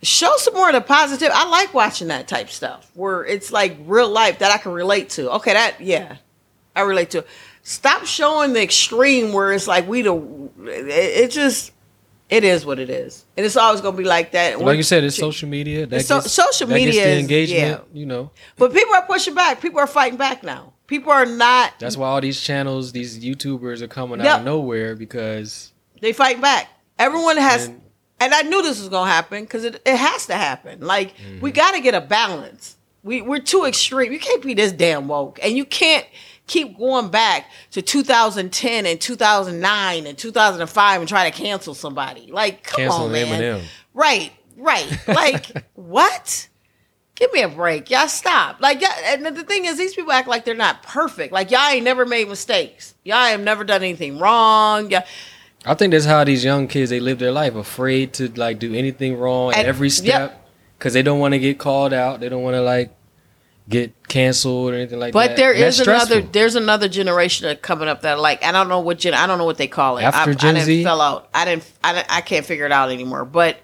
[0.03, 1.31] Show some more of the positive.
[1.33, 5.11] I like watching that type stuff where it's like real life that I can relate
[5.11, 5.31] to.
[5.33, 6.19] Okay, that yeah,
[6.79, 7.25] I relate to.
[7.63, 10.15] Stop showing the extreme where it's like we the.
[10.65, 10.87] It,
[11.25, 11.73] it just,
[12.31, 14.59] it is what it is, and it's always gonna be like that.
[14.61, 15.85] Like you said, it's social media.
[15.87, 17.83] That so- gets, social that gets media the is- engagement.
[17.93, 19.61] You know, But people are pushing back.
[19.61, 20.73] People are fighting back now.
[20.87, 21.75] People are not.
[21.79, 26.41] that's why all these channels, these YouTubers are coming out of nowhere because They fighting
[26.41, 26.69] back.
[26.99, 27.83] Everyone has, and,
[28.21, 30.81] And- I knew this was gonna happen because it, it has to happen.
[30.81, 31.41] Like Mm-hmm.
[31.41, 32.77] we got to get a balance.
[33.03, 34.13] We we're too extreme.
[34.13, 36.07] You can't be this damn woke, and you can't
[36.49, 42.31] keep going back to 2010 and 2009 and 2005 and try to cancel somebody.
[42.33, 43.27] Like, come Cancel on, man.
[43.27, 43.63] Eminem.
[43.95, 44.99] Right, right.
[45.07, 46.49] Like, what?
[47.15, 47.91] Give me a break.
[47.91, 48.61] Y'all stop.
[48.61, 51.33] Like, y'all, and the thing is, these people act like they're not perfect.
[51.33, 52.95] Like, y'all ain't never made mistakes.
[53.05, 54.91] Y'all have never done anything wrong.
[54.91, 55.05] Y'all,
[55.65, 58.75] I think that's how these young kids they live their life, afraid to like do
[58.75, 62.21] anything wrong at every step because they don't want to get called out.
[62.21, 62.95] They don't want to like
[63.69, 65.37] get canceled or anything like But that.
[65.37, 66.05] there And is another.
[66.07, 66.31] stressful.
[66.33, 69.15] There's another generation coming up that like I don't know what gen.
[69.15, 70.05] I don't know what they call it.
[70.05, 70.85] After I, Gen I Z?
[70.85, 71.29] fell out.
[71.35, 71.71] I didn't.
[71.85, 73.25] I, didn't- I can't figure it out anymore.
[73.25, 73.59] But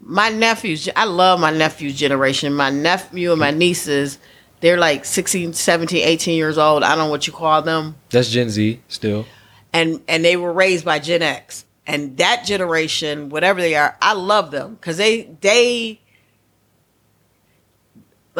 [0.00, 0.88] my nephews.
[0.96, 2.54] I love my nephew's generation.
[2.54, 4.18] My nephew and my nieces.
[4.60, 6.82] They're like 16, 17, 18 years old.
[6.82, 7.96] I don't know what you call them.
[8.10, 9.26] That's Gen Z still.
[9.72, 14.12] and and they were raised by Gen X and that generation, whatever they are, I
[14.12, 15.99] love them because they they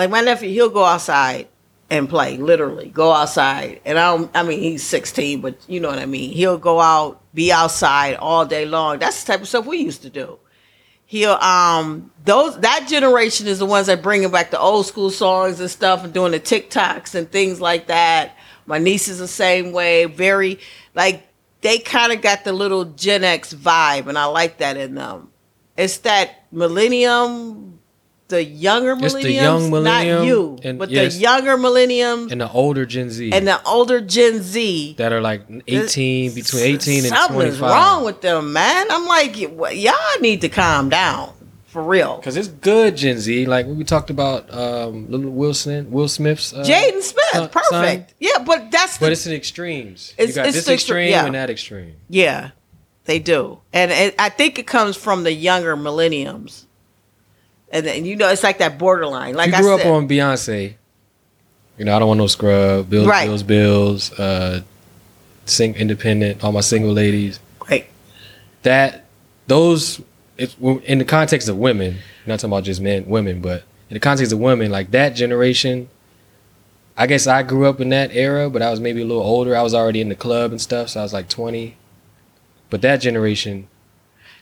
[0.00, 0.48] like my nephew.
[0.48, 1.48] He'll go outside
[1.90, 3.82] and play, literally go outside.
[3.84, 4.30] And I don't.
[4.34, 6.32] I mean, he's sixteen, but you know what I mean.
[6.32, 8.98] He'll go out, be outside all day long.
[8.98, 10.38] That's the type of stuff we used to do.
[11.04, 15.60] He'll um those that generation is the ones that bringing back the old school songs
[15.60, 18.36] and stuff and doing the TikToks and things like that.
[18.64, 20.06] My niece is the same way.
[20.06, 20.60] Very
[20.94, 21.26] like
[21.60, 25.30] they kind of got the little Gen X vibe, and I like that in them.
[25.76, 27.79] It's that millennium,
[28.30, 31.14] the younger It's the young not you, and- but yes.
[31.14, 34.94] the younger millenniums And the older Gen Z and the older Gen Z.
[34.96, 37.52] that are like 18, between 18 and Something 25.
[37.52, 38.86] is wrong with them, man.
[38.90, 41.32] I'm like, y'all need to calm down
[41.66, 42.16] for real.
[42.16, 43.46] Because it's good Gen Z.
[43.46, 46.52] Like we talked about um, little Will Smith, Will Smith's.
[46.52, 47.70] Uh, Jaden Smith, son- perfect.
[47.70, 48.06] son.
[48.18, 50.14] Yeah, but that's the But it's in extremes.
[50.16, 51.26] It's- you got it's this the extreme yeah.
[51.26, 51.94] and that extreme.
[52.08, 52.50] Yeah,
[53.04, 56.66] they do, and it, I think it comes from the younger millenniums.
[57.70, 59.34] And then, you know, it's like that borderline.
[59.34, 60.74] Like you I grew said, up on Beyonce.
[61.78, 62.90] You know, I don't want no scrub.
[62.90, 63.26] Bills, Right.
[63.26, 64.12] Bills, Bills.
[64.18, 64.62] Uh,
[65.46, 66.42] sing independent.
[66.44, 67.40] All my single ladies.
[67.58, 67.86] Great.
[68.62, 69.04] That
[69.46, 70.00] those
[70.36, 71.98] it's in the context of women.
[72.26, 75.88] Not talking about just men, women, but in the context of women, like that generation.
[76.96, 79.56] I guess I grew up in that era, but I was maybe a little older.
[79.56, 81.76] I was already in the club and stuff, so I was like twenty.
[82.68, 83.68] But that generation,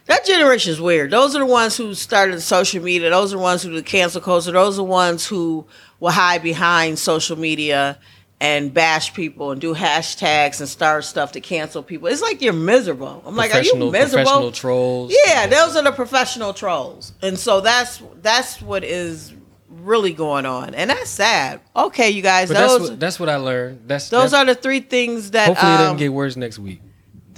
[0.09, 1.11] That generation is weird.
[1.11, 3.11] Those are the ones who started social media.
[3.11, 4.53] Those are the ones who did cancel culture.
[4.53, 5.66] Those are the ones who
[6.01, 7.99] will hide behind social media
[8.40, 12.09] and bash people and do hashtags and start stuff to cancel people.
[12.09, 13.23] It's like you're miserable.
[13.27, 14.53] I'm like, are you professional, professional miserable?
[14.53, 15.16] trolls.
[15.27, 17.12] Yeah, those are the professional trolls.
[17.21, 19.35] And so that's that's what is
[19.68, 20.75] really going on.
[20.75, 21.61] And that's sad.
[21.77, 23.83] Okay, you guys, But that's what that's what I learned.
[23.87, 26.59] That's those that's, are the three things that hopefully it um, doesn't get worse next
[26.59, 26.81] week.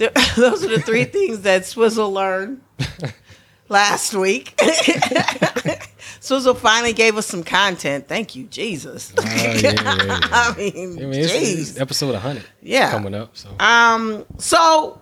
[0.09, 2.61] Th- those are the three things that Swizzle learned
[3.69, 4.59] last week.
[6.19, 8.07] Swizzle finally gave us some content.
[8.07, 9.11] Thank you, Jesus.
[9.17, 10.19] Oh, yeah, yeah, yeah.
[10.31, 12.91] I mean, I mean, it's, it's episode 100 Yeah.
[12.91, 13.35] coming up.
[13.35, 15.01] So Um, so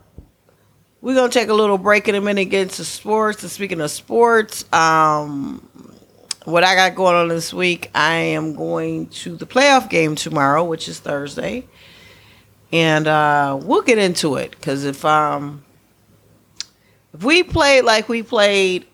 [1.01, 3.41] we're gonna take a little break in a minute, get into sports.
[3.43, 5.67] And speaking of sports, um,
[6.45, 10.63] what I got going on this week, I am going to the playoff game tomorrow,
[10.63, 11.67] which is Thursday,
[12.71, 15.63] and uh, we'll get into it because if um
[17.13, 18.85] if we played like we played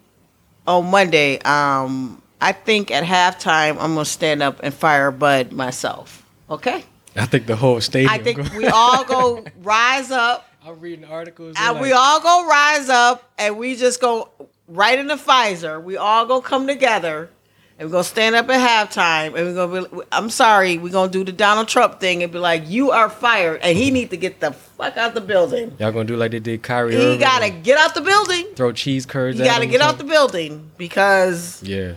[0.67, 6.25] on Monday, um, I think at halftime I'm gonna stand up and fire Bud myself.
[6.49, 6.83] Okay.
[7.15, 8.11] I think the whole stadium.
[8.11, 11.55] I think we all go rise up I'm reading articles.
[11.57, 14.29] and they're we all go rise up and we just go
[14.67, 15.83] right into Fiserv.
[15.83, 17.29] We all go come together
[17.77, 20.01] and we're gonna stand up at halftime, and we're gonna be.
[20.11, 23.61] I'm sorry, we're gonna do the Donald Trump thing and be like, "You are fired,"
[23.61, 25.75] and he need to get the fuck out the building.
[25.79, 28.45] Y'all gonna do like they did Kyrie He gotta get out the building.
[28.55, 29.39] throw cheese curds.
[29.39, 29.51] At him.
[29.51, 31.93] He gotta get out the building because Yeah.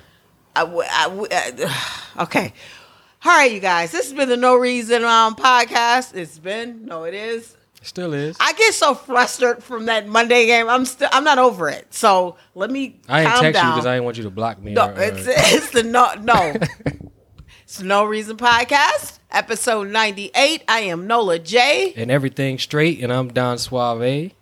[0.57, 1.75] I, I
[2.17, 2.53] uh, okay.
[3.25, 3.91] All right, you guys.
[3.93, 6.15] This has been the No Reason um, podcast.
[6.17, 7.57] It's been no, it is.
[7.89, 8.37] Still is.
[8.39, 10.69] I get so flustered from that Monday game.
[10.69, 11.09] I'm still.
[11.11, 11.87] I'm not over it.
[11.93, 13.73] So let me I ain't text you down.
[13.73, 14.75] because I didn't want you to block me.
[14.75, 16.55] no, or- or- it's it's the no no.
[17.63, 20.65] it's the No Reason podcast, episode 98.
[20.69, 21.95] I am Nola J.
[21.97, 24.33] and everything straight, and I'm Don Suave.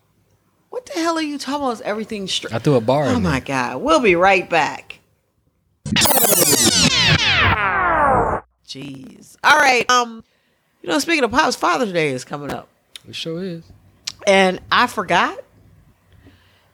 [0.71, 1.71] What the hell are you talking about?
[1.75, 2.53] Is everything straight?
[2.53, 3.05] I threw a bar.
[3.07, 3.47] Oh my there.
[3.47, 3.77] God.
[3.81, 4.99] We'll be right back.
[8.67, 9.37] Jeez.
[9.45, 9.89] All right.
[9.91, 10.25] Um,
[10.83, 12.69] you know, speaking of Pops, Father's Day is coming up.
[13.09, 13.65] It sure is.
[14.27, 15.43] And I forgot.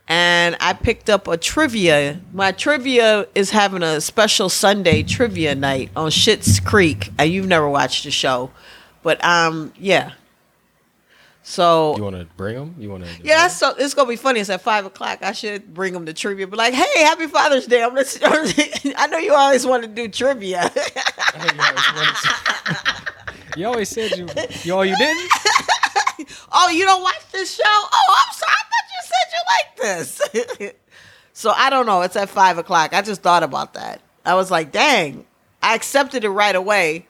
[0.09, 2.21] And I picked up a trivia.
[2.33, 7.11] My trivia is having a special Sunday trivia night on Schitt's Creek.
[7.19, 8.51] And you've never watched the show.
[9.03, 10.13] But um, yeah.
[11.45, 12.75] So You want to bring them?
[12.79, 13.11] You want to?
[13.25, 13.75] yeah, so.
[13.77, 14.41] It's gonna be funny.
[14.41, 15.19] It's at five o'clock.
[15.23, 16.47] I should bring them to trivia.
[16.47, 17.83] Be like, hey, happy Father's Day.
[17.83, 20.71] I'm I know you always want to do trivia.
[23.57, 24.29] you always said you.
[24.63, 25.31] You all you didn't.
[26.53, 27.63] oh, you don't watch this show?
[27.65, 28.53] Oh, I'm sorry.
[28.53, 30.75] I thought you said you like this.
[31.33, 32.03] so I don't know.
[32.03, 32.95] It's at five o'clock.
[32.95, 34.01] I just thought about that.
[34.25, 35.27] I was like, dang.
[35.63, 37.07] I accepted it right away.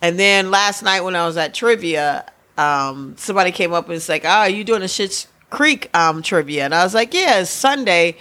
[0.00, 2.26] And then last night when I was at trivia,
[2.56, 6.64] um, somebody came up and was like, "Oh, you doing a Schitt's Creek um, trivia?"
[6.64, 8.16] And I was like, "Yeah, it's Sunday,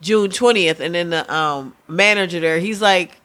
[0.00, 3.16] June twentieth." And then the um, manager there, he's like,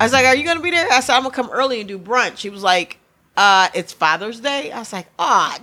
[0.00, 1.88] "I was like, are you gonna be there?" I said, "I'm gonna come early and
[1.88, 2.98] do brunch." He was like,
[3.38, 5.56] "Uh, it's Father's Day." I was like, oh,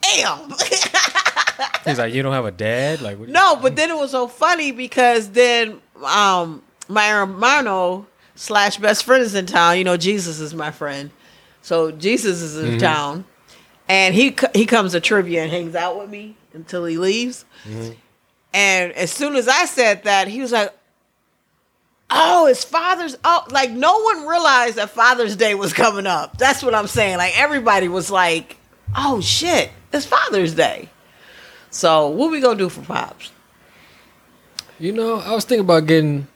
[0.00, 0.50] damn."
[1.84, 3.00] He's like, you don't have a dad.
[3.00, 8.76] Like, what No, but then it was so funny because then um my hermano slash
[8.78, 9.78] best friend is in town.
[9.78, 11.10] You know, Jesus is my friend,
[11.62, 13.24] so Jesus is in town,
[13.88, 17.44] and he he comes to trivia and hangs out with me until he leaves.
[18.54, 20.72] And as soon as I said that, he was like.
[22.14, 23.16] Oh, it's Father's.
[23.24, 26.38] Oh, like no one realized that Father's Day was coming up.
[26.38, 27.18] That's what I'm saying.
[27.18, 28.56] Like everybody was like,
[28.96, 30.88] "Oh shit, it's Father's Day."
[31.70, 33.30] So what we gonna do for pops?
[34.78, 36.26] You know, I was thinking about getting.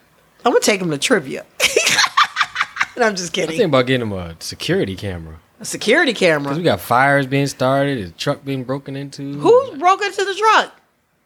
[0.45, 1.45] I'm gonna take him to trivia.
[2.95, 3.49] and I'm just kidding.
[3.49, 6.43] I thinking about getting him a security camera a security camera.
[6.43, 9.35] because we got fires being started, his truck being broken into.
[9.35, 10.81] Who broke into the truck?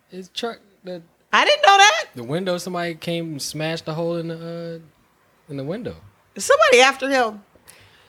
[0.09, 0.61] His truck.
[0.85, 2.05] The I didn't know that.
[2.15, 2.59] the window.
[2.59, 5.97] Somebody came and smashed a hole in the uh, in the window.
[6.37, 7.43] Somebody after him.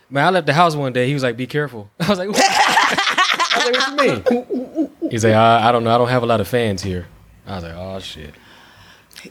[0.10, 1.08] Man, I left the house one day.
[1.08, 2.42] He was like, "Be careful." I was like, what?
[2.44, 5.94] I was like "What you mean?" He's like, I, "I don't know.
[5.94, 7.08] I don't have a lot of fans here."
[7.48, 8.34] I was like, "Oh shit."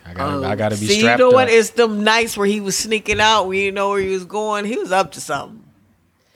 [0.06, 1.34] I gotta, I gotta be Oh, See, you know up.
[1.34, 1.48] what?
[1.48, 3.44] It's them nights where he was sneaking out.
[3.48, 4.64] We didn't know where he was going.
[4.64, 5.59] He was up to something.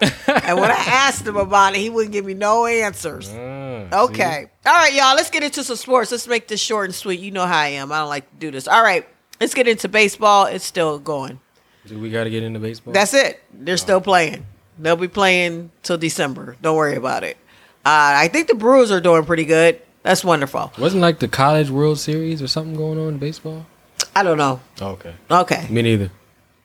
[0.27, 3.29] and when I asked him about it, he wouldn't give me no answers.
[3.29, 3.37] See?
[3.37, 4.47] Okay.
[4.67, 5.15] All right, y'all.
[5.15, 6.11] Let's get into some sports.
[6.11, 7.21] Let's make this short and sweet.
[7.21, 7.93] You know how I am.
[7.93, 8.67] I don't like to do this.
[8.67, 9.07] All right.
[9.41, 10.47] Let's get into baseball.
[10.47, 11.41] It's still going.
[11.87, 12.95] Do we gotta get into baseball?
[12.95, 13.43] That's it.
[13.53, 14.47] They're still playing.
[14.79, 16.57] They'll be playing till December.
[16.63, 17.37] Don't worry about it.
[17.85, 19.81] Uh, I think the Brewers are doing pretty good.
[20.03, 20.73] That's wonderful.
[20.79, 23.67] Wasn't like the College World Series or something going on in baseball?
[24.17, 24.61] I don't know.
[24.81, 25.15] Oh, okay.
[25.31, 25.67] Okay.
[25.69, 26.11] Me neither.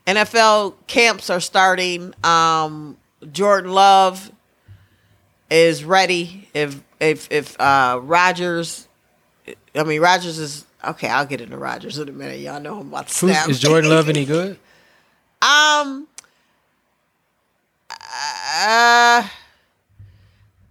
[0.08, 2.13] NFL camps are starting.
[2.23, 2.97] Um,
[3.32, 4.32] Jordan Love
[5.50, 6.48] is ready.
[6.54, 8.88] If if if uh, Rodgers,
[9.76, 11.08] I mean Rodgers is okay.
[11.08, 12.40] I'll get into Rodgers in a minute.
[12.40, 13.50] Y'all know I'm about to Who's, snap.
[13.50, 14.58] is Jordan Love any good?
[15.42, 16.08] Um.
[17.90, 19.28] Uh.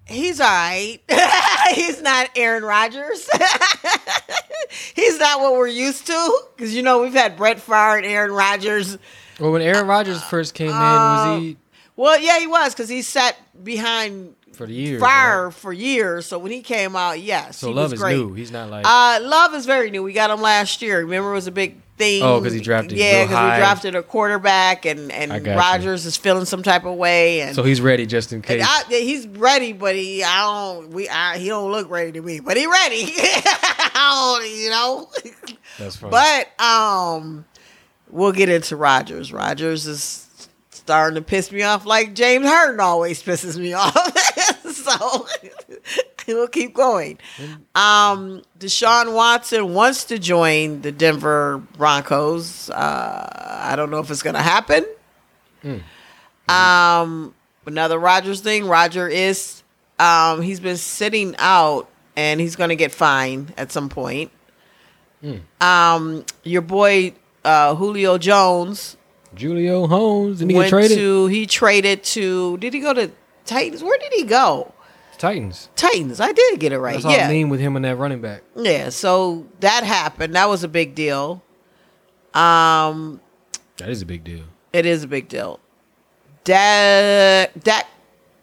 [0.06, 0.98] He's all right.
[1.74, 3.28] he's not Aaron Rodgers.
[4.94, 6.40] he's not what we're used to.
[6.56, 8.96] Because, you know, we've had Brett Favre and Aaron Rodgers.
[9.38, 11.56] Well, when Aaron Rodgers first came in, was he
[11.98, 12.72] Well, yeah, he was.
[12.72, 15.02] Because he sat behind for the years?
[15.02, 15.54] Favre right?
[15.54, 16.26] for years.
[16.26, 17.58] So when he came out, yes.
[17.58, 18.16] So he Love was is great.
[18.16, 18.34] new.
[18.34, 20.04] He's not like Uh, Love is very new.
[20.04, 21.00] We got him last year.
[21.00, 22.22] Remember, it was a big thing.
[22.22, 25.58] Oh, because he drafted Yeah, because we drafted a quarterback, and and got you.
[25.58, 28.64] Rodgers is feeling some type of way, and so he's ready just in case.
[28.64, 32.22] I, yeah, he's ready, but he I don't we I, he don't look ready to
[32.22, 33.12] me, but he ready.
[34.40, 35.10] You know.
[35.78, 36.12] That's funny.
[36.12, 37.44] But um,
[38.08, 39.32] we'll get into Rodgers.
[39.32, 40.27] Rodgers is
[40.88, 43.92] starting to piss me off like James Harden always pisses me off.
[44.72, 45.26] so
[46.26, 47.18] we'll keep going.
[47.74, 52.70] Um, Deshaun Watson wants to join the Denver Broncos.
[52.70, 54.86] Uh, I don't know if it's going to happen.
[56.48, 57.34] Um,
[57.66, 58.66] another Rodgers thing.
[58.66, 59.62] Roger is
[59.98, 61.86] um, he's been sitting out
[62.16, 64.30] and he's going to get fined at some point.
[65.60, 67.12] Um, your boy
[67.44, 68.96] uh, Julio Jones
[69.40, 70.98] Julio Holmes didn't he get traded?
[70.98, 73.10] to he traded to did he go to
[73.44, 73.82] Titans?
[73.82, 74.72] Where did he go?
[75.18, 75.68] Titans.
[75.74, 76.20] Titans.
[76.20, 76.94] I did get it right.
[76.94, 77.26] That's all yeah.
[77.26, 78.42] I mean with him and that running back.
[78.54, 80.34] Yeah, so that happened.
[80.34, 81.42] That was a big deal.
[82.34, 83.20] Um
[83.78, 84.44] That is a big deal.
[84.72, 85.60] it is a big deal.
[86.44, 87.86] Dak Dak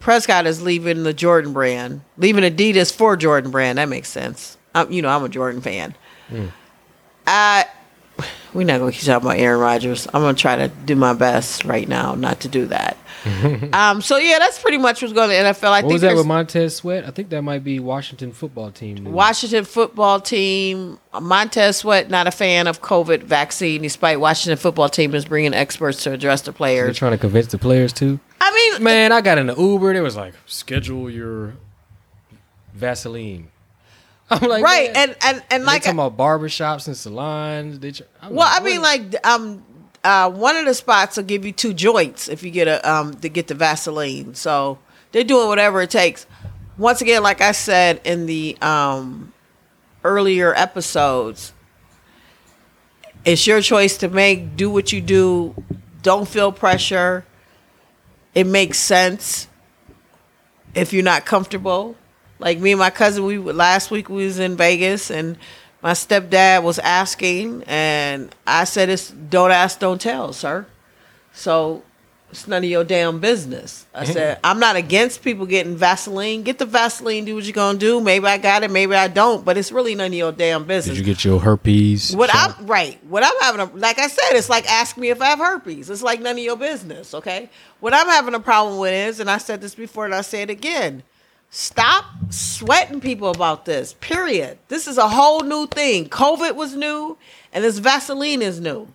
[0.00, 3.78] Prescott is leaving the Jordan brand, leaving Adidas for Jordan brand.
[3.78, 4.56] That makes sense.
[4.74, 5.94] I'm, you know, I'm a Jordan fan.
[7.26, 7.66] I
[8.54, 10.06] we're not gonna keep talking about Aaron Rodgers.
[10.06, 12.96] I'm gonna try to do my best right now not to do that.
[13.72, 14.00] um.
[14.02, 15.64] So yeah, that's pretty much what's going to NFL.
[15.64, 17.04] I What think was that with Montez Sweat?
[17.04, 18.96] I think that might be Washington football team.
[18.98, 19.12] news.
[19.12, 20.98] Washington football team.
[21.20, 26.04] Montez Sweat not a fan of COVID vaccine, despite Washington football team is bringing experts
[26.04, 26.86] to address the players.
[26.86, 28.20] They're trying to convince the players too.
[28.40, 29.92] I mean, Man, I got in the Uber.
[29.94, 31.54] It was like, schedule your
[32.74, 33.48] Vaseline.
[34.30, 34.92] I'm like, right?
[34.92, 35.08] man.
[35.10, 37.78] And and and They like, talking about barbershops and salons.
[37.78, 39.64] They I'm well, I mean, like um.
[40.04, 43.12] Uh, one of the spots will give you two joints if you get a um
[43.14, 44.36] to get the Vaseline.
[44.36, 44.78] So
[45.10, 46.26] they're doing whatever it takes.
[46.78, 49.32] Once again, like I said in the um
[50.04, 51.52] earlier episodes,
[53.24, 54.54] it's your choice to make.
[54.56, 55.56] Do what you do.
[56.02, 57.24] Don't feel pressure.
[58.32, 59.48] It makes sense
[60.72, 61.96] if you're not comfortable.
[62.38, 65.38] Like me and my cousin, we last week we was in Vegas and
[65.82, 70.66] my stepdad was asking, and I said, "It's don't ask, don't tell, sir."
[71.32, 71.82] So
[72.30, 73.86] it's none of your damn business.
[73.94, 76.42] I said, I'm not against people getting Vaseline.
[76.42, 78.00] Get the Vaseline, do what you're gonna do.
[78.00, 80.96] Maybe I got it, maybe I don't, but it's really none of your damn business.
[80.96, 82.16] Did you get your herpes?
[82.16, 82.56] What shot?
[82.58, 82.98] I'm right.
[83.04, 85.88] What I'm having a like I said, it's like ask me if I have herpes.
[85.88, 87.14] It's like none of your business.
[87.14, 87.48] Okay.
[87.80, 90.42] What I'm having a problem with is, and I said this before and I say
[90.42, 91.04] it again.
[91.50, 93.94] Stop sweating people about this.
[94.00, 94.58] Period.
[94.68, 96.08] This is a whole new thing.
[96.08, 97.16] COVID was new,
[97.52, 98.88] and this Vaseline is new.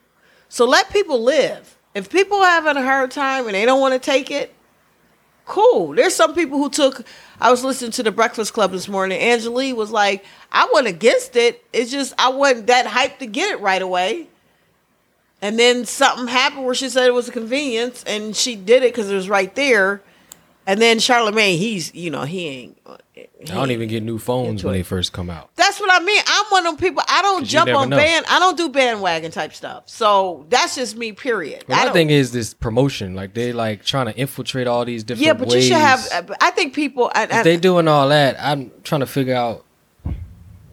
[0.49, 1.77] So let people live.
[1.95, 4.53] If people are having a hard time and they don't want to take it,
[5.45, 5.95] cool.
[5.95, 7.03] There's some people who took.
[7.39, 9.19] I was listening to the Breakfast Club this morning.
[9.19, 11.63] Angela Yee was like, "I wasn't against it.
[11.73, 14.27] It's just I wasn't that hyped to get it right away."
[15.41, 18.93] And then something happened where she said it was a convenience, and she did it
[18.93, 20.03] because it was right there.
[20.67, 22.77] And then Charlemagne, he's you know he ain't.
[22.85, 25.49] Uh, he I don't even get new phones when they first come out.
[25.55, 26.21] that's what I mean.
[26.27, 27.03] I'm one of them people.
[27.07, 27.97] I don't jump on know.
[27.97, 28.25] band.
[28.29, 29.83] I don't do bandwagon type stuff.
[29.87, 31.13] So that's just me.
[31.13, 31.65] Period.
[31.67, 33.15] I my thing is this promotion.
[33.15, 35.25] Like they like trying to infiltrate all these different.
[35.25, 35.67] yeah, but ways.
[35.67, 36.31] you should have.
[36.39, 37.11] I think people.
[37.15, 39.65] I, I, If they doing all that, I'm trying to figure out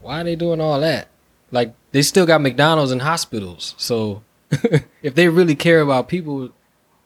[0.03, 1.09] why are they doing all that.
[1.51, 3.75] Like they still got McDonald's in hospitals.
[3.79, 4.23] So
[5.03, 6.51] if they really care about people,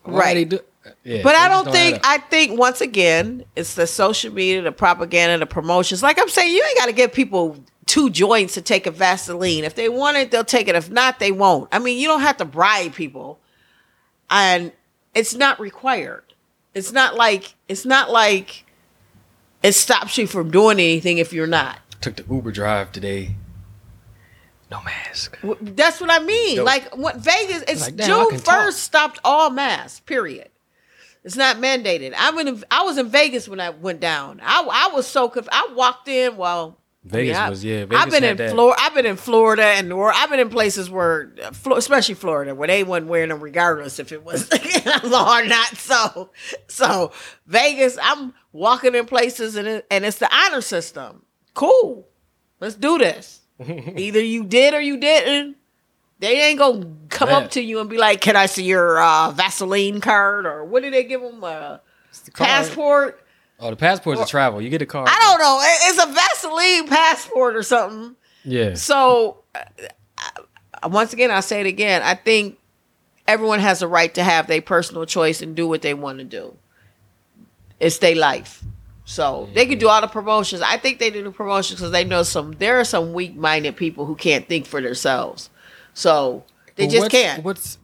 [0.03, 0.35] why Right.
[0.35, 0.61] They do,
[1.05, 2.01] yeah, But I just don't think.
[2.05, 6.03] I think once again it's the social media, the propaganda, the promotions.
[6.03, 9.65] Like I'm saying, you ain't got to give people two joints to take a Vaseline.
[9.65, 10.77] If they want it, they'll take it.
[10.77, 11.69] If not, they won't.
[11.73, 13.41] I mean, you don't have to bribe people,
[14.31, 14.73] and
[15.15, 16.25] it's not required.
[16.75, 18.65] It's not like it's not like
[19.63, 21.79] it stops you from doing anything if you're not.
[22.01, 23.35] took the Uber drive today.
[24.71, 25.39] No mask.
[25.61, 26.57] That's what I mean.
[26.57, 26.67] Dope.
[26.67, 30.01] Like what Vegas, it's Like, June first stopped all masks.
[30.01, 30.49] Period.
[31.25, 32.15] It's not mandated.
[32.15, 32.49] I went.
[32.49, 34.41] In, I was in Vegas when I went down.
[34.43, 36.37] I I was so conf- I walked in.
[36.37, 37.85] Well, Vegas I- was yeah.
[37.85, 38.51] Vegas I've been in that.
[38.51, 38.81] Florida.
[38.83, 40.19] I've been in Florida and New Orleans.
[40.21, 41.33] I've been in places where,
[41.77, 44.51] especially Florida, where they wasn't wearing them regardless if it was
[45.05, 45.77] law or not.
[45.77, 46.31] So,
[46.67, 47.13] so
[47.47, 51.23] Vegas, I'm walking in places and it, and it's the honor system.
[51.55, 52.09] Cool,
[52.59, 53.43] let's do this.
[53.65, 55.57] Either you did or you didn't.
[56.23, 57.43] They ain't gonna come Man.
[57.43, 60.85] up to you and be like, "Can I see your uh, Vaseline card?" or what
[60.85, 61.43] do they give them?
[61.43, 61.79] Uh,
[62.33, 62.49] card.
[62.49, 63.27] passport.
[63.59, 64.63] Oh, the passport's a travel.
[64.63, 65.09] You get a card.
[65.11, 65.59] I don't know.
[65.63, 68.15] It's a Vaseline passport or something.
[68.45, 68.75] Yeah.
[68.75, 69.65] So, uh,
[70.81, 72.03] uh, once again, I say it again.
[72.03, 72.57] I think
[73.27, 76.25] everyone has a right to have their personal choice and do what they want to
[76.25, 76.57] do.
[77.81, 78.63] It's their life.
[79.05, 80.63] So they can do all the promotions.
[80.63, 82.53] I think they do the promotions because they know some.
[82.53, 85.51] There are some weak-minded people who can't think for themselves.
[85.95, 86.45] So
[86.77, 87.79] they just what's- can't What's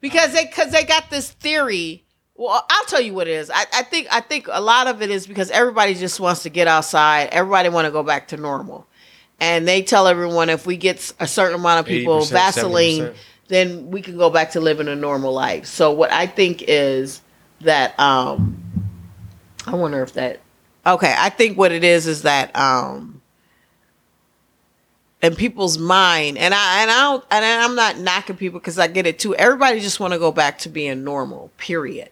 [0.00, 2.04] because they because they got this theory.
[2.34, 3.50] Well, I'll tell you what it is.
[3.50, 6.50] I, I think I think a lot of it is because everybody just wants to
[6.50, 7.28] get outside.
[7.30, 8.86] Everybody want to go back to normal,
[9.38, 13.14] and they tell everyone if we get a certain amount of people Vaseline, 70%.
[13.48, 15.66] then we can go back to living a normal life.
[15.66, 17.20] So what I think is
[17.60, 18.60] that um,
[19.66, 20.40] I wonder if that
[20.84, 21.14] okay.
[21.16, 23.21] I think what it is is that um,
[25.22, 28.88] in people's mind, and I and I don't, and I'm not knocking people because I
[28.88, 29.34] get it too.
[29.36, 31.50] Everybody just want to go back to being normal.
[31.56, 32.10] Period.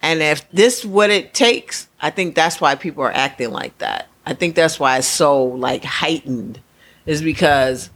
[0.00, 4.08] And if this what it takes, I think that's why people are acting like that.
[4.24, 6.60] I think that's why it's so like heightened,
[7.06, 7.90] is because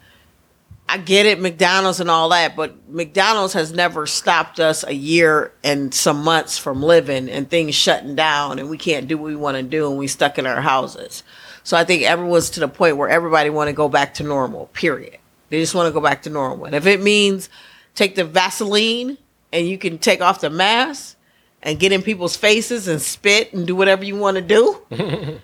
[0.88, 5.52] I get it, McDonald's and all that, but McDonald's has never stopped us a year
[5.62, 9.36] and some months from living and things shutting down and we can't do what we
[9.36, 11.22] want to do and we stuck in our houses.
[11.64, 14.66] So I think everyone's to the point where everybody want to go back to normal.
[14.68, 15.18] Period.
[15.48, 16.66] They just want to go back to normal.
[16.66, 17.48] And if it means
[17.94, 19.18] take the Vaseline
[19.52, 21.16] and you can take off the mask
[21.62, 24.82] and get in people's faces and spit and do whatever you want to do,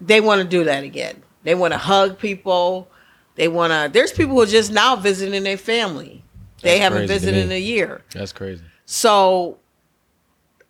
[0.00, 1.22] they want to do that again.
[1.42, 2.88] They want to hug people.
[3.34, 3.90] They want to.
[3.92, 6.22] There's people who are just now visiting their family.
[6.60, 8.02] They That's haven't visited in a year.
[8.12, 8.62] That's crazy.
[8.86, 9.58] So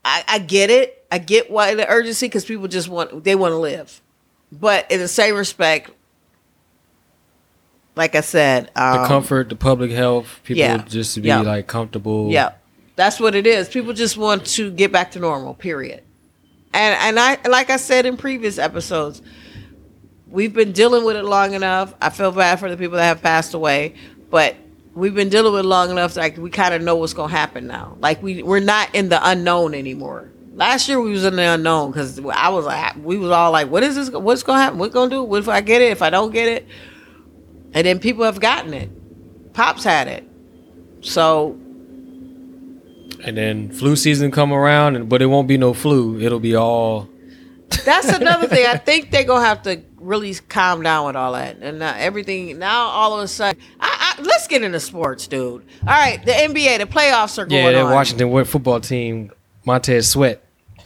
[0.05, 1.05] I, I get it.
[1.11, 4.02] I get why the urgency because people just want they want to live.
[4.53, 5.91] But in the same respect,
[7.97, 11.41] like I said, The um, comfort, the public health, people yeah, just to be yeah.
[11.41, 12.31] like comfortable.
[12.31, 12.53] Yeah,
[12.97, 13.69] that's what it is.
[13.69, 15.55] People just want to get back to normal.
[15.55, 16.03] Period.
[16.75, 19.23] And and I like I said in previous episodes,
[20.27, 21.95] we've been dealing with it long enough.
[22.01, 23.95] I feel bad for the people that have passed away,
[24.31, 24.57] but
[24.95, 26.17] we've been dealing with it long enough.
[26.17, 27.97] Like we kind of know what's gonna happen now.
[28.01, 30.31] Like we we're not in the unknown anymore.
[30.55, 33.69] Last year we was in the unknown because I was like we was all like,
[33.71, 34.11] what is this?
[34.11, 34.79] What's gonna happen?
[34.79, 35.23] What's gonna do?
[35.23, 35.93] What if I get it?
[35.93, 36.67] If I don't get it?
[37.75, 38.91] And then people have gotten it.
[39.55, 40.25] Pops had it.
[41.01, 41.59] So
[43.25, 46.21] And then flu season come around, and but it won't be no flu.
[46.21, 47.09] It'll be all
[47.85, 48.67] That's another thing.
[48.67, 52.59] I think they're gonna have to really calm down with all that and uh, everything.
[52.59, 55.65] Now all of a sudden, I, I, let's get into sports, dude.
[55.83, 57.83] All right, the NBA, the playoffs are going yeah.
[57.83, 57.93] On.
[57.93, 59.31] Washington football team,
[59.65, 60.42] Montez Sweat,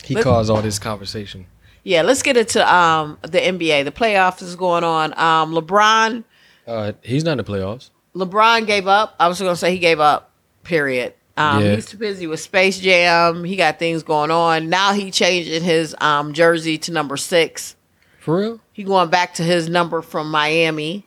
[0.06, 1.46] he Let- caused all this conversation.
[1.84, 3.84] Yeah, let's get into um the NBA.
[3.84, 5.12] The playoffs is going on.
[5.18, 6.24] Um, LeBron,
[6.66, 7.90] Uh, he's not in the playoffs.
[8.14, 9.14] LeBron gave up.
[9.20, 10.30] I was gonna say he gave up.
[10.64, 11.14] Period.
[11.36, 11.74] Um, Yeah.
[11.76, 13.44] He's too busy with Space Jam.
[13.44, 14.68] He got things going on.
[14.68, 17.76] Now he changing his um jersey to number six.
[18.20, 18.60] For real?
[18.72, 21.06] He going back to his number from Miami.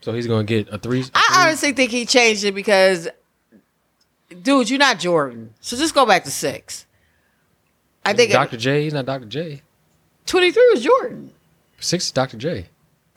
[0.00, 1.00] So he's gonna get a three.
[1.02, 1.36] a I three?
[1.44, 3.08] honestly think he changed it because,
[4.42, 5.54] dude, you're not Jordan.
[5.60, 6.86] So just go back to six.
[8.06, 8.56] I think Dr.
[8.56, 8.84] J.
[8.84, 9.26] He's not Dr.
[9.26, 9.62] J.
[10.26, 11.32] 23 was Jordan.
[11.78, 12.36] Six is Dr.
[12.36, 12.66] J.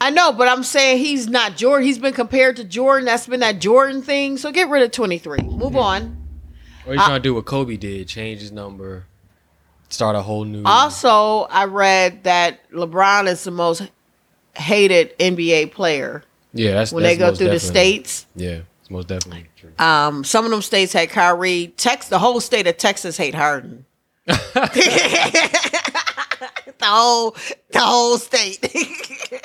[0.02, 1.86] I know, but I'm saying he's not Jordan.
[1.86, 3.06] He's been compared to Jordan.
[3.06, 4.38] That's been that Jordan thing.
[4.38, 5.40] So get rid of 23.
[5.40, 6.18] Move on.
[6.86, 9.06] Or he's trying to do what Kobe did, change his number,
[9.90, 10.64] start a whole new.
[10.64, 13.90] Also, I read that LeBron is the most
[14.56, 16.24] hated NBA player
[16.54, 18.26] yeah, that's when that's they go through the states.
[18.36, 19.72] Yeah, it's most definitely true.
[19.78, 21.74] Um, some of them states hate Kyrie.
[21.78, 23.86] Tex, the whole state of Texas hate Harden.
[24.30, 25.50] The
[26.84, 27.36] whole,
[27.72, 28.62] the whole state,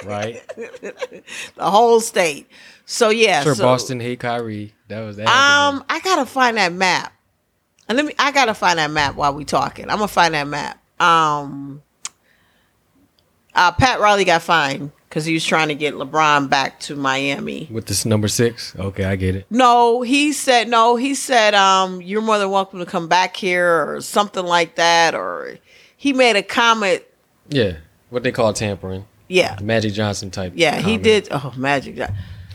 [0.05, 0.43] right?
[0.57, 2.49] the whole state.
[2.87, 4.75] So yeah, Sure, so, Boston hate Kyrie.
[4.89, 5.27] That was that.
[5.27, 7.13] Um, I gotta find that map,
[7.89, 8.15] and let me.
[8.19, 9.89] I gotta find that map while we talking.
[9.89, 10.79] I'm gonna find that map.
[11.01, 11.83] Um,
[13.55, 17.69] uh, Pat Riley got fined because he was trying to get LeBron back to Miami.
[17.71, 18.75] with this number six.
[18.77, 19.47] Okay, I get it.
[19.51, 20.97] No, he said no.
[20.97, 25.15] He said, um, "You're more than welcome to come back here," or something like that.
[25.15, 25.59] Or
[25.97, 27.03] he made a comment.
[27.49, 27.75] Yeah,
[28.11, 30.53] what they call tampering, Yeah, Magic Johnson type.
[30.57, 31.29] yeah, he did.
[31.31, 31.99] Oh, Magic,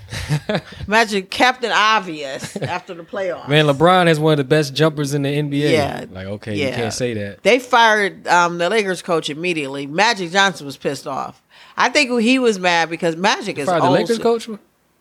[0.87, 3.47] Magic, Captain Obvious after the playoffs.
[3.47, 5.71] Man, LeBron has one of the best jumpers in the NBA.
[5.71, 7.43] Yeah, like okay, you can't say that.
[7.43, 9.85] They fired um, the Lakers coach immediately.
[9.87, 11.41] Magic Johnson was pissed off.
[11.79, 13.93] I think he was mad because Magic is Fired the old.
[13.97, 14.47] Lakers coach,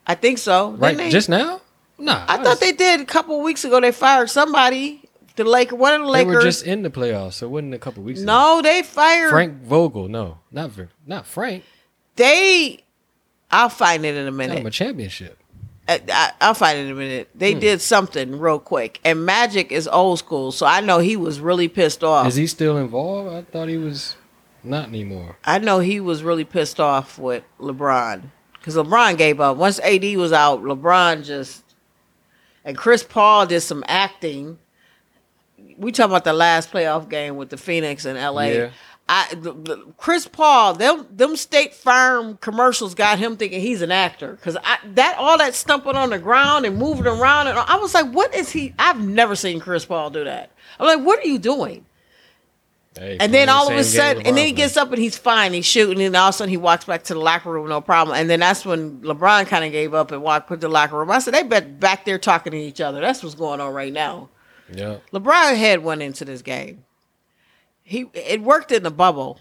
[0.07, 0.70] I think so.
[0.72, 0.97] right?
[0.97, 1.11] They?
[1.11, 1.61] Just now?
[1.99, 3.81] Nah, I thought they did a couple weeks ago.
[3.81, 5.03] They fired somebody.
[5.35, 6.31] The Laker, one of the Lakers.
[6.31, 8.20] they were just in the playoffs, so it wasn't a couple weeks.
[8.22, 8.26] ago.
[8.33, 10.09] no, they fired Frank Vogel.
[10.09, 10.70] No, not
[11.07, 11.64] not Frank.
[12.16, 12.81] They,
[13.51, 14.72] I'll find it in a him a minute.
[14.72, 15.39] championship.
[15.89, 17.29] I, I, I'll find it in a minute.
[17.35, 17.61] They Hmm.
[17.61, 21.68] did something real quick, and Magic is old school, so I know he was really
[21.68, 22.26] pissed off.
[22.29, 23.33] Is he still involved?
[23.33, 24.16] I thought he was
[24.65, 25.37] not anymore.
[25.45, 28.23] I know he was really pissed off with LeBron
[28.55, 30.63] because LeBron gave up once AD was out.
[30.63, 31.65] LeBron just
[32.65, 34.59] and Chris Paul did some acting.
[35.77, 38.43] We talk about the last playoff game with the Phoenix and LA.
[38.43, 38.71] Yeah.
[39.09, 43.91] I the, the- Chris Paul them them State Farm commercials got him thinking he's an
[43.91, 47.95] actor because that all that stumping on the ground and moving around and I was
[47.95, 48.75] like, what is he?
[48.79, 50.51] I've never seen Chris Paul do that.
[50.79, 51.87] I'm like, what are you doing?
[52.99, 55.17] Hey, And then all the of a sudden, and then he gets up and he's
[55.17, 55.53] fine.
[55.53, 57.81] He's shooting, and all of a sudden he walks back to the locker room, no
[57.81, 58.17] problem.
[58.19, 61.11] And then that's when LeBron kind of gave up and walked put the locker room.
[61.11, 63.01] I said they bet back there talking to each other.
[63.01, 64.31] That's what's going on right now.
[64.75, 64.97] Yeah.
[65.13, 66.85] LeBron had one into this game.
[67.85, 69.41] He it worked in the bubble,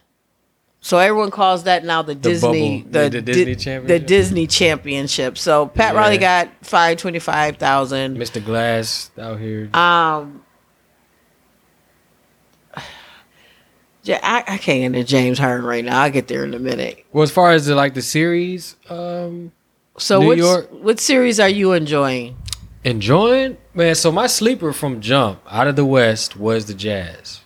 [0.80, 4.08] so everyone calls that now the, Disney bubble, the, the Di- Disney the championship?
[4.08, 5.38] Disney championship.
[5.38, 6.00] So Pat Yeah.
[6.00, 8.18] Riley got fined twenty five thousand.
[8.18, 8.44] Mr.
[8.44, 9.70] Glass out here.
[9.76, 10.44] Um,
[14.10, 16.02] I, I can't get into James Harden right now.
[16.02, 17.06] I'll get there in a minute.
[17.12, 19.52] well, as far as the, like the series, um,
[19.98, 20.70] So New York.
[20.72, 22.36] what series are you enjoying?
[22.84, 23.96] Enjoying man.
[23.96, 27.42] So my sleeper from jump out of the West was the Jazz.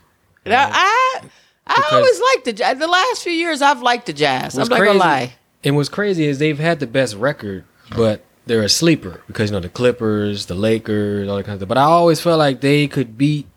[0.45, 1.21] Now, I
[1.67, 2.77] I Because- always liked the Jazz.
[2.79, 4.57] The last few years, I've liked the Jazz.
[4.57, 5.33] I'm not crazy- gonna lie.
[5.63, 7.63] And what's crazy is they've had the best record,
[7.95, 11.59] but they're a sleeper because you know the Clippers, the Lakers, all that kind of
[11.59, 11.69] stuff.
[11.69, 13.47] But I always felt like they could beat.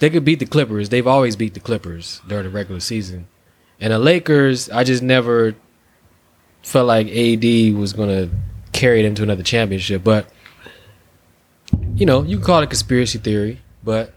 [0.00, 0.88] They could beat the Clippers.
[0.88, 3.28] They've always beat the Clippers during the regular season,
[3.78, 4.68] and the Lakers.
[4.70, 5.54] I just never
[6.62, 8.30] felt like AD was gonna
[8.72, 10.02] carry them to another championship.
[10.02, 10.28] But
[11.94, 14.14] you know, you can call it conspiracy theory, but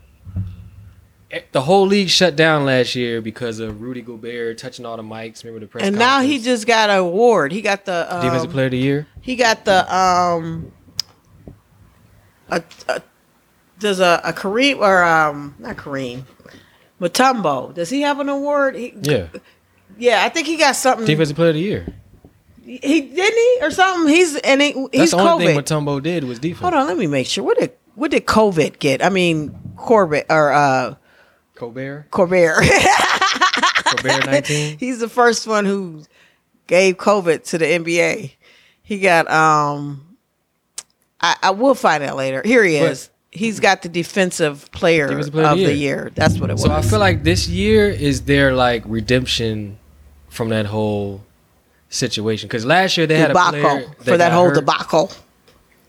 [1.51, 5.43] the whole league shut down last year because of Rudy Gobert touching all the mics.
[5.43, 7.51] Remember the press And now he just got an award.
[7.51, 9.07] He got the defensive um, player of the year.
[9.21, 10.71] he got the um
[12.49, 13.01] a, a
[13.83, 16.23] there's a, a Kareem or um not Kareem
[16.99, 17.73] Mutombo.
[17.73, 18.75] Does he have an award?
[18.75, 19.27] He, Yeah,
[19.97, 21.05] yeah, I think he got something.
[21.05, 21.93] defensive player of the year.
[22.65, 24.07] He didn't he or something.
[24.13, 25.65] He's and he, That's the only COVID.
[25.67, 26.61] thing Mutombo did was defense.
[26.61, 27.43] Hold on, let me make sure.
[27.43, 29.03] What did what did COVID get?
[29.03, 30.95] I mean Corbett or uh
[31.55, 32.51] Colbert, Corbett.
[33.85, 34.77] Colbert nineteen.
[34.79, 36.03] He's the first one who
[36.67, 38.31] gave COVID to the NBA.
[38.81, 40.17] He got um
[41.19, 42.41] I, I will find out later.
[42.45, 43.09] Here he But- is.
[43.35, 45.95] He's got the defensive player, of Defensive player of the the year.
[46.03, 46.11] year.
[46.13, 46.61] That's what it was.
[46.63, 49.79] So I feel like this year is their like redemption
[50.29, 51.23] from that whole
[51.89, 52.47] situation.
[52.47, 54.55] Because last year they had a player debacle that for that whole hurt.
[54.55, 55.11] debacle.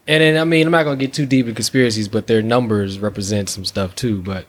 [0.06, 2.98] And then I mean I'm not gonna get too deep in conspiracies, but their numbers
[2.98, 4.22] represent some stuff too.
[4.22, 4.46] But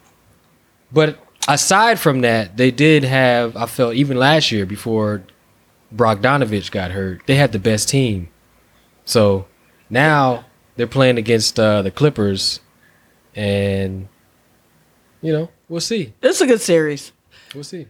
[0.91, 5.23] but aside from that, they did have I felt even last year before
[5.93, 8.29] Brogdanovich got hurt, they had the best team.
[9.05, 9.47] So
[9.89, 12.59] now they're playing against uh, the Clippers,
[13.35, 14.07] and
[15.21, 17.11] you know we'll see, It's a good series.
[17.53, 17.87] we'll see.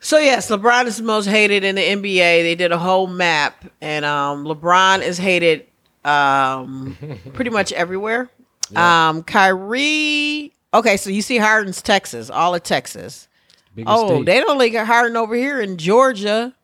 [0.00, 2.42] So yes, LeBron is the most hated in the NBA.
[2.42, 5.66] They did a whole map, and um, LeBron is hated
[6.04, 6.96] um,
[7.34, 8.28] pretty much everywhere.
[8.74, 10.52] Um, Kyrie.
[10.74, 13.28] Okay, so you see Harden's Texas, all of Texas.
[13.76, 14.26] Biggest Oh, state.
[14.26, 16.54] they don't like Harden over here in Georgia.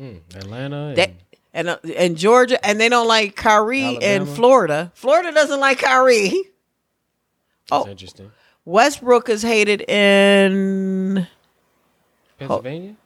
[0.00, 0.76] Mm, Atlanta.
[0.88, 1.14] And They,
[1.52, 4.92] and uh, and Georgia, and they don't like Kyrie in Florida.
[4.94, 6.32] Florida doesn't like Kyrie.
[7.68, 7.88] that's oh.
[7.88, 8.30] interesting.
[8.64, 11.26] Westbrook is hated in.
[12.38, 12.96] Pennsylvania.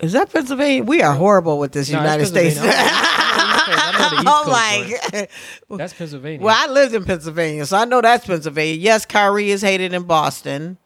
[0.00, 0.84] Is that Pennsylvania?
[0.84, 2.58] We are horrible with this No, United States.
[2.60, 5.28] I oh my!
[5.68, 6.44] but That's Pennsylvania.
[6.44, 8.74] Well, I lived in Pennsylvania, so I know that's Pennsylvania.
[8.74, 10.78] Yes, Kyrie is hated in Boston.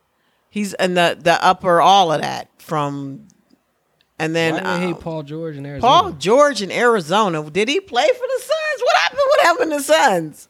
[0.51, 3.29] He's in the the upper all of that from,
[4.19, 5.81] and then Why do they uh, hate Paul George in Arizona?
[5.93, 7.51] Paul George in Arizona.
[7.51, 8.83] Did he play for the Suns?
[8.83, 9.21] What happened?
[9.29, 10.49] What happened to the Suns?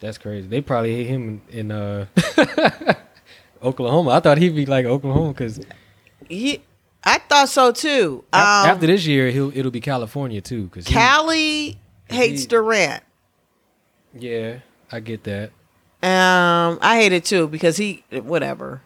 [0.00, 0.46] That's crazy.
[0.46, 2.06] They probably hate him in, in uh,
[3.62, 4.10] Oklahoma.
[4.10, 5.60] I thought he'd be like Oklahoma because
[6.28, 6.60] He,
[7.02, 8.24] I thought so too.
[8.32, 10.64] Um, after this year, he'll it'll be California too.
[10.64, 11.78] Because Cali
[12.08, 13.02] hates he- Durant.
[14.14, 14.58] yeah,
[14.92, 15.50] I get that.
[16.02, 18.82] Um, I hate it too because he whatever.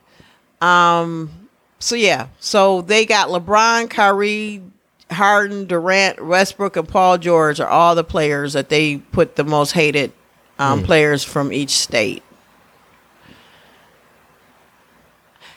[0.60, 1.48] Um,
[1.80, 4.62] so yeah, so they got LeBron, Kyrie,
[5.10, 9.72] Harden, Durant, Westbrook, and Paul George are all the players that they put the most
[9.72, 10.12] hated
[10.60, 12.22] um, players from each state.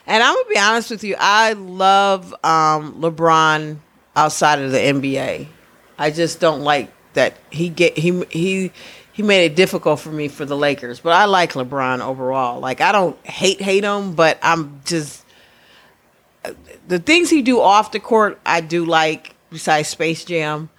[0.06, 3.78] And I'm gonna be honest with you, I love um, LeBron
[4.16, 5.48] outside of the NBA.
[5.98, 8.72] I just don't like that he get he he
[9.14, 11.00] he made it difficult for me for the Lakers.
[11.00, 12.60] But I like LeBron overall.
[12.60, 15.24] Like I don't hate hate him, but I'm just
[16.88, 18.40] the things he do off the court.
[18.46, 20.70] I do like besides Space Jam,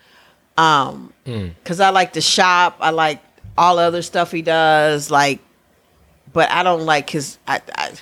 [0.58, 2.76] um, because I like to shop.
[2.80, 3.22] I like
[3.56, 5.10] all other stuff he does.
[5.10, 5.40] Like,
[6.32, 7.38] but I don't like his.
[7.46, 7.92] I, I,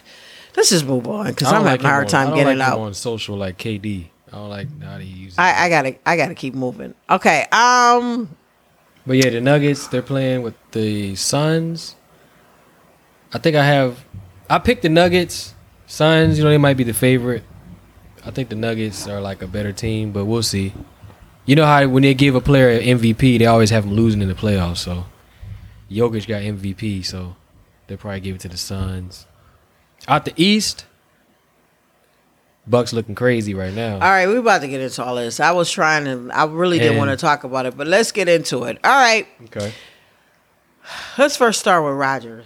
[0.56, 2.58] let's just move on because I'm don't having a hard him time I getting don't
[2.58, 2.78] like out.
[2.78, 4.06] on social like KD.
[4.28, 5.38] I don't like how he uses.
[5.38, 6.94] I, I gotta I gotta keep moving.
[7.10, 7.46] Okay.
[7.52, 8.34] Um
[9.06, 11.96] But yeah, the Nuggets they're playing with the Suns.
[13.32, 14.04] I think I have.
[14.48, 15.54] I picked the Nuggets.
[15.86, 17.44] Suns, you know, they might be the favorite.
[18.24, 20.72] I think the Nuggets are like a better team, but we'll see.
[21.44, 24.22] You know how when they give a player an MVP, they always have them losing
[24.22, 24.78] in the playoffs.
[24.78, 25.04] So
[25.92, 27.36] Jokic got MVP, so
[27.86, 29.26] they'll probably give it to the Suns.
[30.08, 30.86] Out the East,
[32.66, 33.94] Bucks looking crazy right now.
[33.94, 35.40] all right, we're about to get into all this.
[35.40, 38.12] I was trying to I really didn't And- want to talk about it, but let's
[38.12, 38.78] get into it.
[38.84, 39.26] All right.
[39.46, 39.72] Okay.
[41.18, 42.44] Let's first start with Rodgers.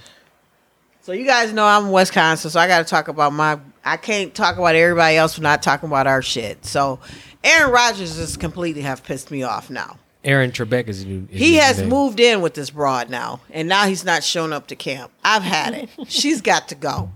[1.02, 4.34] So you guys know I'm in Wisconsin, so I gotta talk about my I can't
[4.34, 6.64] talk about everybody else for not talking about our shit.
[6.64, 6.98] So
[7.44, 9.98] Aaron Rodgers just completely have pissed me off now.
[10.26, 11.88] Aaron Trebek is, new, is He has name.
[11.88, 15.12] moved in with this broad now, and now he's not showing up to camp.
[15.24, 15.88] I've had it.
[16.08, 17.10] She's got to go.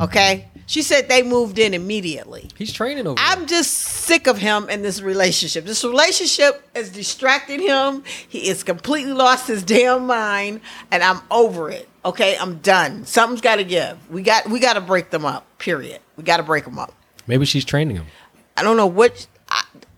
[0.00, 0.48] Okay?
[0.66, 2.48] She said they moved in immediately.
[2.56, 3.46] He's training over I'm there.
[3.48, 5.64] just sick of him in this relationship.
[5.64, 8.04] This relationship is distracting him.
[8.28, 10.60] He is completely lost his damn mind,
[10.92, 11.88] and I'm over it.
[12.04, 13.04] Okay, I'm done.
[13.04, 13.96] Something's got to give.
[14.10, 15.44] We got we got to break them up.
[15.58, 16.00] Period.
[16.16, 16.94] We got to break them up.
[17.26, 18.06] Maybe she's training him.
[18.56, 19.26] I don't know what.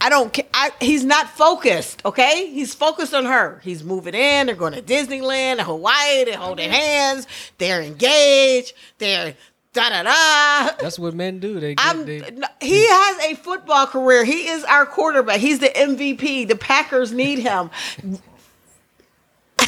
[0.02, 0.32] I, I don't.
[0.34, 2.04] ca- I, he's not focused.
[2.04, 3.60] Okay, he's focused on her.
[3.62, 4.46] He's moving in.
[4.46, 6.24] They're going to Disneyland, Hawaii.
[6.24, 7.26] They're holding hands.
[7.58, 8.74] They're engaged.
[8.98, 9.34] They're
[9.72, 10.76] da da da.
[10.80, 11.60] That's what men do.
[11.60, 14.24] They, get, they no, he has a football career.
[14.24, 15.38] He is our quarterback.
[15.40, 16.48] He's the MVP.
[16.48, 17.70] The Packers need him.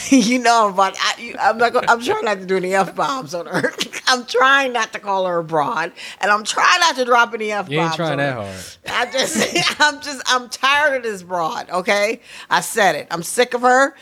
[0.10, 1.72] you know, but I, you- I'm not.
[1.72, 3.72] Gonna, I'm trying not to do any f bombs on her.
[4.06, 7.52] I'm trying not to call her a broad, and I'm trying not to drop any
[7.52, 7.70] f bombs.
[7.70, 8.54] you ain't trying that hard.
[8.88, 11.70] I just, I'm just, I'm tired of this broad.
[11.70, 13.06] Okay, I said it.
[13.10, 13.94] I'm sick of her.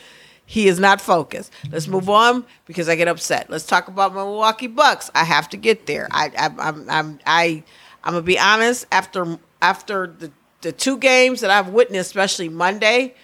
[0.44, 1.53] He is not focused.
[1.70, 3.48] Let's move on because I get upset.
[3.48, 5.11] Let's talk about my Milwaukee Bucks.
[5.14, 6.09] I have to get there.
[6.11, 7.62] I, I I'm, I'm, I,
[8.05, 8.86] I'm gonna be honest.
[8.92, 10.30] After, after the
[10.61, 13.14] the two games that I've witnessed, especially Monday,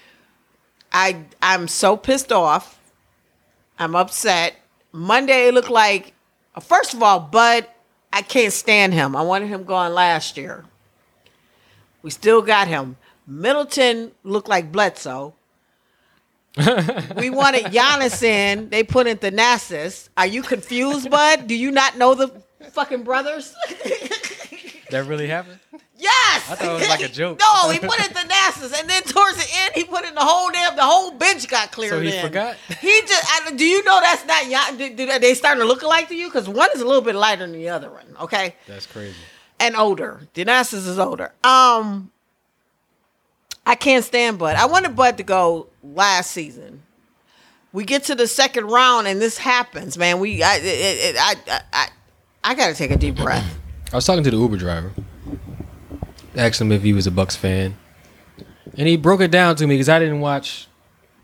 [0.93, 2.79] I, I'm so pissed off.
[3.79, 4.57] I'm upset.
[4.93, 6.15] Monday looked like,
[6.61, 7.67] first of all, Bud,
[8.13, 9.15] I can't stand him.
[9.15, 10.65] I wanted him gone last year.
[12.03, 12.97] We still got him.
[13.27, 15.35] Middleton looked like Bledsoe.
[16.57, 18.71] we wanted Giannis in.
[18.71, 20.09] They put in Thanasis.
[20.17, 21.47] Are you confused, Bud?
[21.47, 22.29] Do you not know the
[22.73, 23.55] fucking brothers?
[24.91, 25.59] That really happened?
[25.99, 26.51] yes.
[26.51, 27.39] I thought it was like a joke.
[27.41, 30.51] no, he put in Thanasis, and then towards the end, he put in the whole
[30.51, 30.77] damn.
[30.77, 31.93] The whole bench got cleared.
[31.93, 32.23] So he in.
[32.25, 32.57] forgot?
[32.81, 33.25] He just.
[33.47, 34.77] I, do you know that's not Gian?
[34.79, 36.29] Do, do they starting to look alike to you?
[36.29, 38.07] Because one is a little bit lighter than the other one.
[38.23, 38.55] Okay.
[38.67, 39.17] That's crazy.
[39.61, 40.21] and older.
[40.35, 41.33] The Thanasis is older.
[41.45, 42.11] Um,
[43.67, 44.57] I can't stand Bud.
[44.57, 46.83] I wanted Bud to go last season.
[47.73, 50.21] We get to the second round and this happens, man.
[50.21, 51.89] We, I, it, it, I, I, I,
[52.45, 53.59] I gotta take a deep breath.
[53.93, 54.91] I was talking to the Uber driver.
[56.37, 57.77] Asked him if he was a Bucks fan,
[58.77, 60.69] and he broke it down to me because I didn't watch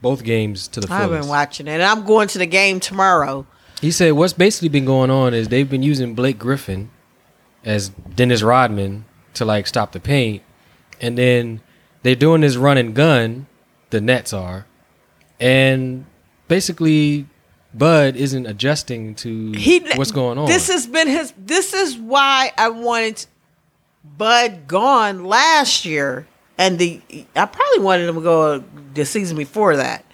[0.00, 1.22] both games to the I've fullest.
[1.22, 3.46] been watching it, and I'm going to the game tomorrow.
[3.80, 6.90] He said what's basically been going on is they've been using Blake Griffin
[7.64, 10.42] as Dennis Rodman to like stop the paint,
[11.00, 11.60] and then
[12.02, 13.46] they're doing this run and gun.
[13.90, 14.66] The Nets are,
[15.38, 16.06] and
[16.48, 17.26] basically,
[17.72, 20.46] Bud isn't adjusting to He, what's going on.
[20.46, 21.32] This has been his.
[21.38, 23.26] This is why I wanted
[24.04, 26.26] Bud gone last year,
[26.58, 27.00] and the
[27.34, 30.04] I probably wanted him to go the season before that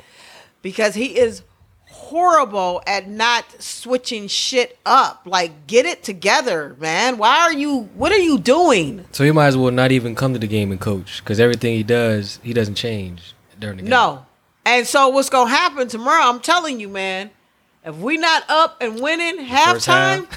[0.62, 1.42] because he is
[1.86, 5.22] horrible at not switching shit up.
[5.24, 7.18] Like, get it together, man.
[7.18, 7.90] Why are you?
[7.94, 9.04] What are you doing?
[9.12, 11.74] so he might as well not even come to the game and coach because everything
[11.74, 13.90] he does, he doesn't change during the game.
[13.90, 14.26] No.
[14.64, 16.24] And so what's gonna happen tomorrow?
[16.24, 17.30] I'm telling you, man.
[17.82, 20.28] If we not up and winning halftime,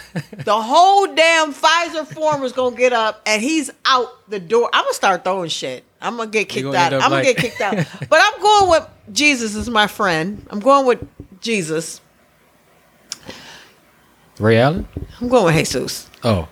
[0.46, 4.70] the whole damn Fiserv Forum is gonna get up and he's out the door.
[4.72, 5.84] I'm gonna start throwing shit.
[6.02, 6.94] I'm gonna get kicked gonna out.
[6.94, 7.76] I'm gonna get kicked out.
[8.10, 10.46] But I'm going with Jesus is my friend.
[10.50, 11.06] I'm going with
[11.42, 12.00] Jesus.
[14.40, 14.88] Ray Allen.
[15.20, 16.10] I'm going with Jesus.
[16.24, 16.48] Oh,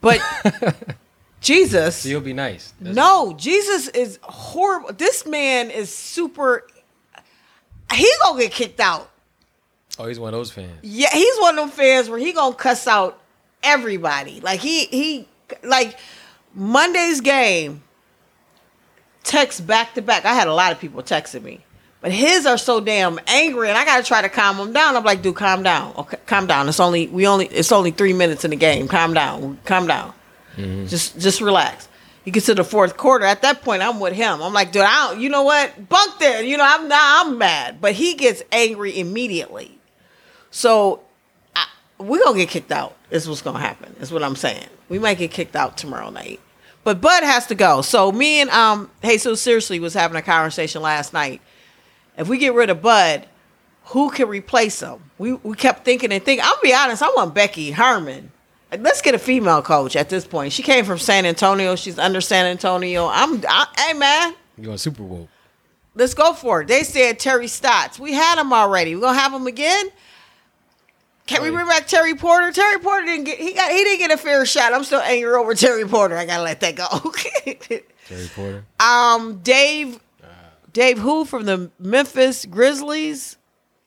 [0.00, 0.20] But
[1.40, 1.96] Jesus.
[1.96, 2.72] so you'll be nice.
[2.78, 4.92] That's- No, Jesus is horrible.
[4.92, 6.66] This man is super.
[7.92, 9.10] He gonna get kicked out.
[9.98, 10.78] Oh, he's one of those fans.
[10.82, 13.20] Yeah, he's one of them fans where he gonna cuss out
[13.62, 14.40] everybody.
[14.40, 15.28] Like he he
[15.62, 15.98] like
[16.54, 17.82] Monday's game.
[19.22, 20.24] Text back to back.
[20.24, 21.64] I had a lot of people texting me,
[22.00, 24.96] but his are so damn angry, and I gotta try to calm them down.
[24.96, 25.94] I'm like, dude, calm down.
[25.96, 26.68] Okay, calm down.
[26.68, 28.86] It's only we only it's only three minutes in the game.
[28.86, 29.58] Calm down.
[29.64, 30.12] Calm down.
[30.56, 30.86] Mm-hmm.
[30.86, 31.88] Just just relax.
[32.24, 33.24] You get to the fourth quarter.
[33.24, 34.42] At that point, I'm with him.
[34.42, 35.20] I'm like, dude, I don't.
[35.20, 35.88] You know what?
[35.88, 36.42] Bunk there.
[36.42, 39.75] You know, I'm now I'm mad, but he gets angry immediately.
[40.56, 41.02] So
[41.54, 41.66] I,
[41.98, 42.96] we're gonna get kicked out.
[43.10, 43.94] Is what's gonna happen.
[44.00, 44.66] Is what I'm saying.
[44.88, 46.40] We might get kicked out tomorrow night.
[46.82, 47.82] But Bud has to go.
[47.82, 51.42] So me and um hey, so seriously was having a conversation last night.
[52.16, 53.26] If we get rid of Bud,
[53.84, 54.98] who can replace him?
[55.18, 56.42] We we kept thinking and thinking.
[56.42, 57.02] I'll be honest.
[57.02, 58.32] I want Becky Hammon.
[58.72, 60.54] Let's get a female coach at this point.
[60.54, 61.76] She came from San Antonio.
[61.76, 63.08] She's under San Antonio.
[63.08, 65.28] I'm, I, hey man, You going Super Bowl?
[65.94, 66.68] let's go for it.
[66.68, 67.98] They said Terry Stotts.
[68.00, 68.94] We had him already.
[68.94, 69.90] We're gonna have him again.
[71.26, 72.52] Can we bring back Terry Porter?
[72.52, 74.72] Terry Porter didn't get he got he didn't get a fair shot.
[74.72, 76.16] I'm still angry over Terry Porter.
[76.16, 76.86] I gotta let that go.
[78.06, 78.64] Terry Porter.
[78.78, 79.98] um, Dave,
[80.72, 83.38] Dave who from the Memphis Grizzlies?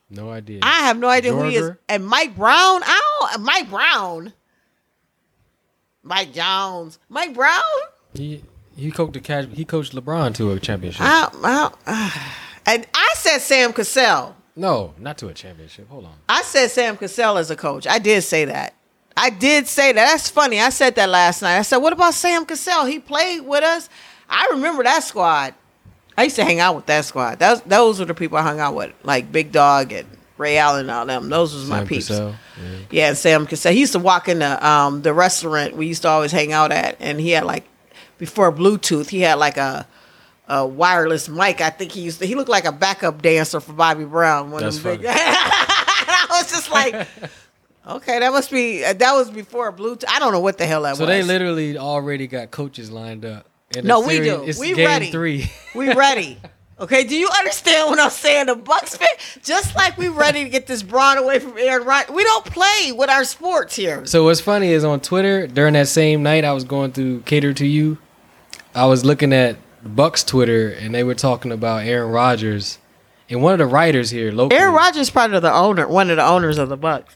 [0.09, 0.59] No idea.
[0.63, 1.63] I have no idea who he is.
[1.69, 1.77] Joerger?
[1.87, 2.81] And Mike Brown.
[2.83, 3.43] I don't.
[3.43, 4.33] Mike Brown.
[6.03, 6.99] Mike Jones.
[7.09, 7.61] Mike Brown.
[8.15, 8.43] He
[8.75, 9.53] he coached the Cavs.
[9.53, 11.01] He coached LeBron to a championship.
[11.05, 11.29] I,
[11.85, 12.33] I,
[12.65, 14.35] and I said Sam Cassell.
[14.59, 15.87] No, not to a championship.
[15.89, 16.13] Hold on.
[16.27, 17.87] I said Sam Cassell as a coach.
[17.87, 18.73] I did say that.
[19.15, 20.11] I did say that.
[20.11, 20.59] That's funny.
[20.59, 21.57] I said that last night.
[21.57, 22.85] I said, "What about Sam Cassell?
[22.85, 23.89] He played with us.
[24.29, 25.55] I remember that squad.
[26.17, 27.39] I used to hang out with that squad.
[27.39, 30.07] Those those were the people I hung out with, like Big Dog and
[30.37, 31.29] Ray Allen and all them.
[31.29, 32.07] Those was my Sam peeps.
[32.09, 32.77] Cassell, yeah.
[32.91, 33.71] Yeah, Sam Cassell.
[33.71, 36.71] He used to walk in the um the restaurant we used to always hang out
[36.71, 37.63] at, and he had like
[38.17, 39.87] before Bluetooth, he had like a
[40.49, 41.61] a wireless mic.
[41.61, 42.25] I think he used to.
[42.25, 44.51] He looked like a backup dancer for Bobby Brown.
[44.51, 45.07] One of That's big- funny.
[45.21, 47.07] I was just like,
[47.87, 50.05] okay, that must be that was before Bluetooth.
[50.09, 51.07] I don't know what the hell that So was.
[51.09, 53.45] So they literally already got coaches lined up.
[53.83, 54.43] No, we do.
[54.43, 55.11] It's We game ready.
[55.11, 55.51] three.
[55.75, 56.39] We ready.
[56.79, 58.45] Okay, do you understand what I'm saying?
[58.45, 59.09] The Bucks fan,
[59.43, 62.15] just like we ready to get this broad away from Aaron Rodgers.
[62.15, 64.05] We don't play with our sports here.
[64.05, 67.53] So what's funny is on Twitter during that same night I was going through Cater
[67.55, 67.97] to You,
[68.73, 72.77] I was looking at Bucks Twitter and they were talking about Aaron Rodgers,
[73.29, 76.09] and one of the writers here, locally, Aaron Rodgers is part of the owner, one
[76.09, 77.15] of the owners of the Bucks.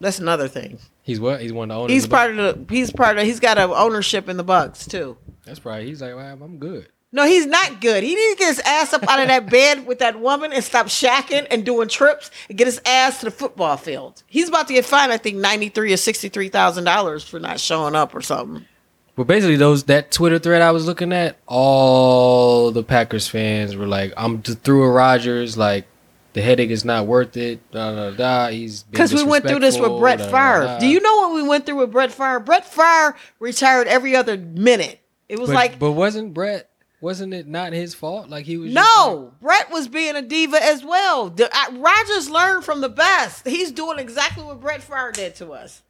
[0.00, 0.78] That's another thing.
[1.02, 1.40] he's what?
[1.40, 1.92] He's one of the owners.
[1.92, 2.74] He's of the part of the.
[2.74, 3.24] He's part of.
[3.24, 5.16] He's got a ownership in the Bucks too.
[5.44, 5.86] That's right.
[5.86, 6.88] He's like, well, I'm good.
[7.12, 8.02] No, he's not good.
[8.02, 10.62] He needs to get his ass up out of that bed with that woman and
[10.62, 14.22] stop shacking and doing trips and get his ass to the football field.
[14.26, 17.40] He's about to get fined, I think, ninety three or sixty three thousand dollars for
[17.40, 18.66] not showing up or something.
[19.16, 23.86] But basically, those that Twitter thread I was looking at, all the Packers fans were
[23.86, 25.56] like, "I'm through with Rodgers.
[25.56, 25.86] Like,
[26.34, 28.48] the headache is not worth it." Da da da.
[28.48, 30.76] He's Because we went through this with Brett Favre.
[30.78, 32.40] Do you know what we went through with Brett Favre?
[32.40, 35.00] Brett Favre retired every other minute.
[35.30, 36.68] It was But, like but wasn't Brett?
[37.00, 38.28] Wasn't it not his fault?
[38.28, 38.72] Like he was.
[38.72, 41.30] No, Brett was being a diva as well.
[41.30, 43.46] The, uh, Rodgers learned from the best.
[43.46, 45.82] He's doing exactly what Brett Favre did to us.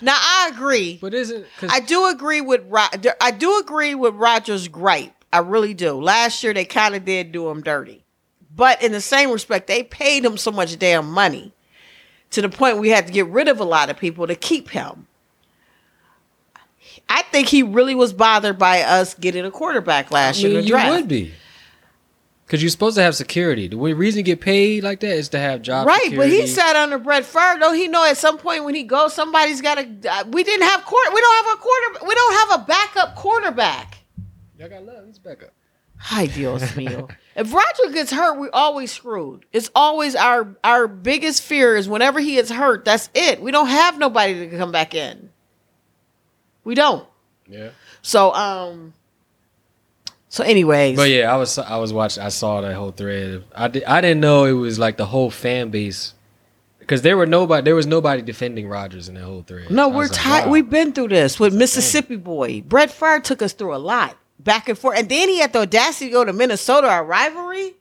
[0.00, 0.98] Now I agree.
[1.00, 1.46] but isn't?
[1.68, 2.86] I do agree with Ro-
[3.20, 5.24] I do agree with Rodgers' gripe.
[5.32, 5.92] I really do.
[6.00, 8.04] Last year they kind of did do him dirty,
[8.54, 11.52] but in the same respect, they paid him so much damn money
[12.30, 14.70] to the point we had to get rid of a lot of people to keep
[14.70, 15.06] him.
[17.08, 20.62] I think he really was bothered by us getting a quarterback last year mean, the
[20.62, 20.90] you draft.
[20.90, 21.32] would be.
[22.46, 23.68] Because you're supposed to have security.
[23.68, 26.76] The reason you get paid like that is to have job Right, but he sat
[26.76, 27.58] under Brett Favre.
[27.58, 30.10] Don't he know at some point when he goes, somebody's got to.
[30.10, 31.10] Uh, we didn't have quarter.
[31.14, 32.06] We don't have a quarter.
[32.06, 33.98] We don't have a backup quarterback.
[34.58, 35.06] Y'all got love.
[35.06, 35.52] He's back up.
[35.96, 37.08] Hi, Dios mío.
[37.34, 39.46] if Roger gets hurt, we're always screwed.
[39.52, 42.84] It's always our our biggest fear is whenever he gets hurt.
[42.84, 43.40] That's it.
[43.40, 45.30] We don't have nobody to come back in.
[46.62, 47.08] We don't.
[47.48, 47.70] Yeah.
[48.02, 48.92] So um.
[50.34, 52.20] So, anyways, But yeah, I was I was watching.
[52.24, 53.44] I saw that whole thread.
[53.54, 56.12] I did, I didn't know it was like the whole fan base.
[56.80, 59.70] Because there were nobody, there was nobody defending Rodgers in that whole thread.
[59.70, 60.46] No, we're was like, tired.
[60.46, 60.50] wow.
[60.50, 62.62] We've been through this with Mississippi boy.
[62.62, 65.60] Brett Favre took us through a lot, back and forth, and then he had the
[65.60, 67.76] audacity to go to Minnesota, our rivalry.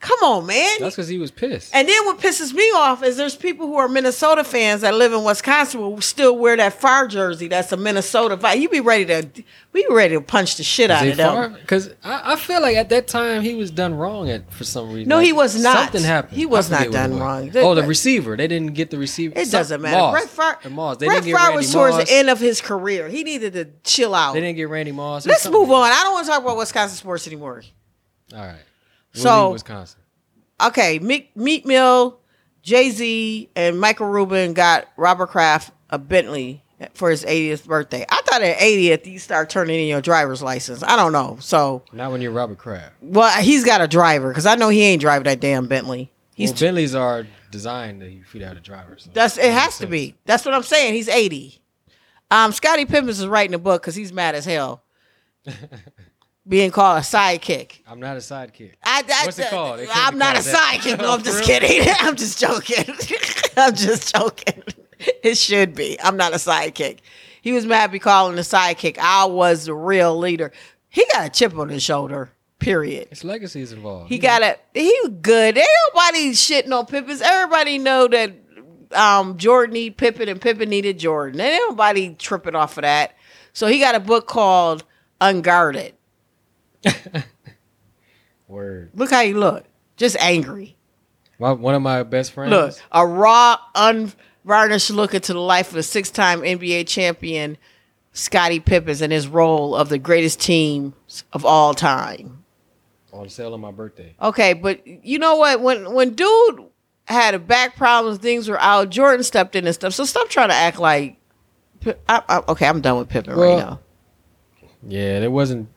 [0.00, 0.76] Come on, man.
[0.78, 1.74] That's because he was pissed.
[1.74, 5.12] and then what pisses me off is there's people who are Minnesota fans that live
[5.12, 7.48] in Wisconsin who still wear that Favre jersey.
[7.48, 8.60] That's a Minnesota vibe.
[8.60, 9.28] You be ready to,
[9.72, 11.54] we be ready to punch the shit out of them.
[11.54, 14.92] Because I, I feel like at that time he was done wrong at for some
[14.92, 15.08] reason.
[15.08, 15.76] No, Like, he was not.
[15.90, 16.36] Something happened.
[16.36, 17.50] He was not forget what it done wrong.
[17.56, 18.36] Oh, the receiver.
[18.36, 19.36] They didn't get the receiver.
[19.36, 19.96] It Some- doesn't matter.
[19.96, 20.12] Moss.
[20.12, 20.96] Brett Favre, And Moss.
[20.98, 22.08] They Brett didn't get Favre was towards Moss.
[22.08, 23.08] the end of his career.
[23.08, 24.34] He needed to chill out.
[24.34, 25.26] They didn't get Randy Moss.
[25.26, 25.90] Let's move on.
[25.90, 27.64] I don't want to talk about Wisconsin sports anymore.
[28.32, 28.60] All right.
[29.22, 30.00] So- Wisconsin.
[30.60, 32.18] okay, Meek, Meek Mill,
[32.62, 36.62] Jay Z, and Michael Rubin got Robert Kraft a Bentley
[36.94, 38.04] for his 80th birthday.
[38.08, 40.82] I thought at 80th you start turning in your driver's license.
[40.82, 41.38] I don't know.
[41.40, 42.92] So, Not when you're Robert Kraft.
[43.00, 46.12] well, he's got a driver because I know he ain't driving that damn Bentley.
[46.34, 48.96] He's well, Bentleys are designed to feed out a driver.
[48.98, 50.14] So that's it has makes to be.
[50.24, 50.94] That's what I'm saying.
[50.94, 51.60] He's 80.
[52.30, 54.82] Um, Scottie Pippen is writing a book because he's mad as hell.
[56.48, 57.80] Being called a sidekick.
[57.86, 58.72] I'm not a sidekick.
[58.82, 59.80] I, I, What's it called?
[59.80, 60.80] It I'm not a that.
[60.80, 60.98] sidekick.
[60.98, 61.92] No, I'm just kidding.
[62.00, 62.84] I'm just joking.
[63.56, 64.62] I'm just joking.
[65.22, 66.00] It should be.
[66.00, 67.00] I'm not a sidekick.
[67.42, 68.96] He was mad be calling a sidekick.
[68.98, 70.52] I was the real leader.
[70.88, 72.32] He got a chip on his shoulder.
[72.58, 73.08] Period.
[73.10, 74.08] It's legacies involved.
[74.08, 74.56] He got a.
[74.74, 75.56] He was good.
[75.56, 77.20] Ain't nobody shitting on Pippen's.
[77.20, 78.32] Everybody know that
[78.92, 81.40] um, Jordan need Pippen and Pippen needed Jordan.
[81.40, 83.14] Ain't nobody tripping off of that.
[83.52, 84.82] So he got a book called
[85.20, 85.94] Unguarded.
[88.48, 88.90] Word.
[88.94, 89.64] Look how you look.
[89.96, 90.76] Just angry.
[91.38, 92.50] My, one of my best friends.
[92.50, 97.58] Look, a raw, unvarnished look into the life of the six-time NBA champion
[98.12, 100.94] Scottie Pippen and his role of the greatest team
[101.32, 102.42] of all time.
[103.12, 104.14] on sale on my birthday.
[104.20, 105.60] Okay, but you know what?
[105.60, 106.64] When when dude
[107.06, 108.90] had a back problems, things were out.
[108.90, 109.94] Jordan stepped in and stuff.
[109.94, 111.16] So stop trying to act like.
[112.08, 113.80] I, I, okay, I'm done with Pippen Well- right now.
[114.86, 115.68] Yeah, it wasn't.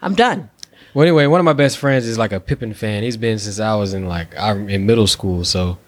[0.00, 0.50] I'm done.
[0.94, 3.02] Well, anyway, one of my best friends is like a Pippen fan.
[3.02, 5.44] He's been since I was in like I'm in middle school.
[5.44, 5.78] So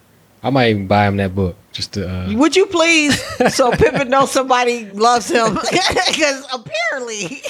[0.42, 2.08] I might even buy him that book just to.
[2.08, 3.18] Uh, Would you please?
[3.54, 7.42] So Pippen knows somebody loves him because apparently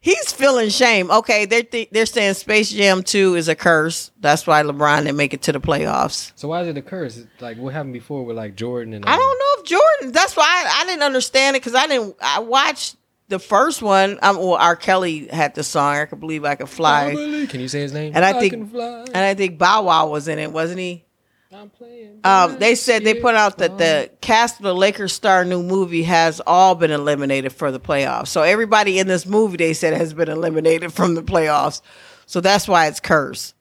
[0.00, 1.10] he's feeling shame.
[1.10, 4.10] Okay, they're th- they're saying Space Jam Two is a curse.
[4.20, 6.32] That's why LeBron didn't make it to the playoffs.
[6.34, 7.20] so why is it a curse?
[7.40, 9.04] Like what happened before with like Jordan and?
[9.06, 10.12] I uh, don't know if Jordan.
[10.12, 12.16] That's why I, I didn't understand it because I didn't.
[12.20, 12.96] I watched
[13.30, 14.18] the first one.
[14.22, 14.76] Um, well, R.
[14.76, 15.96] Kelly had the song.
[15.96, 17.12] I could believe I could fly,
[17.48, 18.12] Can you say his name?
[18.14, 19.04] And I think- can fly.
[19.06, 21.04] and I think Bow Wow was in it, wasn't he?
[21.52, 25.44] I'm playing Um, they said they put out that the cast of the Lakers star
[25.44, 28.28] new movie has all been eliminated for the playoffs.
[28.28, 31.80] So everybody in this movie they said has been eliminated from the playoffs.
[32.26, 33.54] So that's why it's cursed.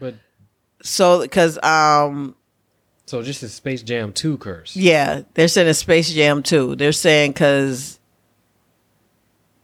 [0.00, 0.16] But
[0.82, 2.34] So because um
[3.06, 4.76] so just a Space Jam two curse.
[4.76, 6.76] yeah, they're saying it's Space Jam two.
[6.76, 7.98] They're saying because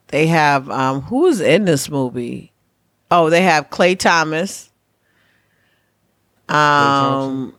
[0.09, 2.53] they have um who's in this movie?
[3.11, 4.71] Oh, they have Klay Thompson.
[6.49, 7.55] Um,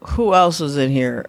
[0.00, 1.26] who else was in here?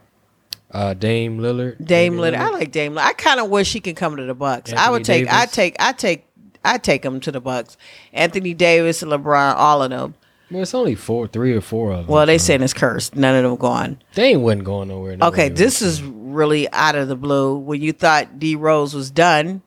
[0.72, 1.84] Uh, Dame Lillard.
[1.84, 2.38] Dame Lillard.
[2.38, 3.06] I like Dame Lillard.
[3.06, 4.74] I kind of wish he could come to the Bucks.
[4.74, 5.32] I would take.
[5.32, 5.76] I take.
[5.80, 6.26] I take.
[6.64, 7.78] I take him to the Bucks.
[8.12, 10.16] Anthony Davis and LeBron, all of them.
[10.52, 12.08] Well, it's only four, three or four of them.
[12.08, 13.16] Well, they so saying it's cursed.
[13.16, 14.00] None of them gone.
[14.14, 15.18] Dame wasn't going nowhere.
[15.18, 17.58] no Okay, this is really out of the blue.
[17.58, 19.64] When you thought D Rose was done,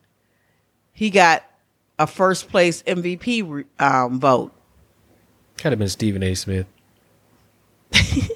[0.93, 1.43] he got
[1.97, 4.53] a first place MVP um, vote.
[5.57, 6.33] could have been Stephen A.
[6.33, 6.65] Smith.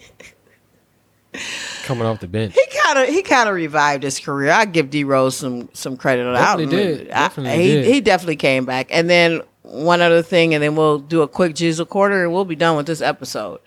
[1.84, 2.54] Coming off the bench.
[2.54, 4.52] He kind of he kind of revived his career.
[4.52, 6.58] I give D Rose some some credit on that.
[6.58, 7.10] Definitely did.
[7.10, 7.86] I- Definitely he did.
[7.86, 8.88] he definitely came back.
[8.92, 9.42] And then
[9.74, 12.78] one other thing, and then we'll do a quick Jizzle quarter, and we'll be done
[12.78, 13.60] with this episode.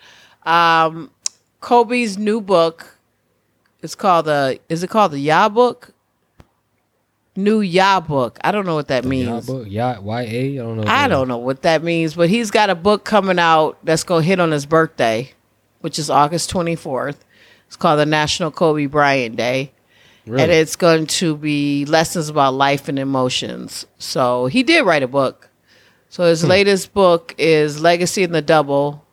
[0.43, 1.11] Um,
[1.59, 2.97] Kobe's new book.
[3.81, 4.59] It's called the.
[4.69, 5.93] Is it called the Ya book?
[7.35, 8.39] New Ya book.
[8.43, 9.47] I don't know what that means.
[9.47, 10.53] Ya book, Ya Y A.
[10.53, 10.83] I don't know.
[10.87, 14.23] I don't know what that means, but he's got a book coming out that's going
[14.23, 15.31] to hit on his birthday,
[15.81, 17.17] which is August 24th.
[17.67, 19.71] It's called the National Kobe Bryant Day.
[20.25, 20.43] Really?
[20.43, 23.85] And it's going to be lessons about life and emotions.
[23.97, 25.46] So he did write a book.
[26.09, 26.47] So his Hmm.
[26.49, 29.03] latest book is Legacy and the Double.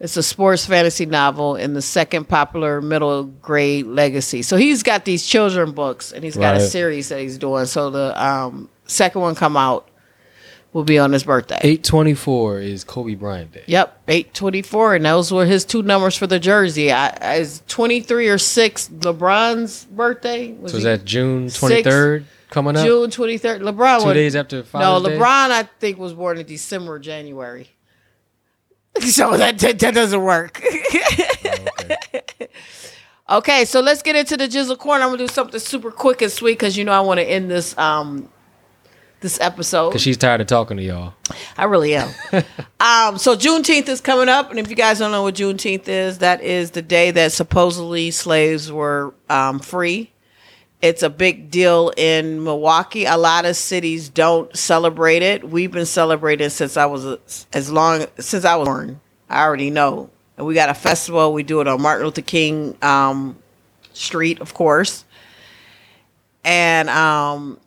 [0.00, 4.40] It's a sports fantasy novel in the second popular middle grade legacy.
[4.40, 7.66] So he's got these children books and he's got a series that he's doing.
[7.66, 9.86] So the um, second one come out
[10.72, 11.58] will be on his birthday.
[11.62, 13.64] Eight twenty four is Kobe Bryant Day.
[13.66, 16.90] Yep, eight twenty four, and those were his two numbers for the jersey.
[16.90, 20.52] I, I is twenty three or six LeBron's birthday.
[20.52, 22.84] Was So is that June Six- twenty third coming up?
[22.84, 23.62] June twenty third?
[23.62, 25.18] LeBron Two was days after no Father's Day?
[25.18, 25.50] LeBron.
[25.50, 27.68] I think was born in December, or January.
[29.00, 30.60] So that that, that doesn't work.
[33.30, 35.04] okay, so let's get into the Jizzle corner.
[35.04, 37.50] I'm gonna do something super quick and sweet because you know I want to end
[37.50, 38.28] this um
[39.20, 39.90] this episode.
[39.90, 41.14] Because she's tired of talking to y'all.
[41.56, 42.08] I really am.
[42.80, 46.18] um, so Juneteenth is coming up, and if you guys don't know what Juneteenth is,
[46.18, 50.12] that is the day that supposedly slaves were um, free.
[50.82, 53.04] It's a big deal in Milwaukee.
[53.04, 55.48] A lot of cities don't celebrate it.
[55.48, 59.00] We've been celebrating since I was as long since I was born.
[59.28, 60.08] I already know.
[60.38, 61.34] And we got a festival.
[61.34, 63.36] We do it on Martin Luther King um,
[63.92, 65.04] Street, of course.
[66.44, 67.60] And um,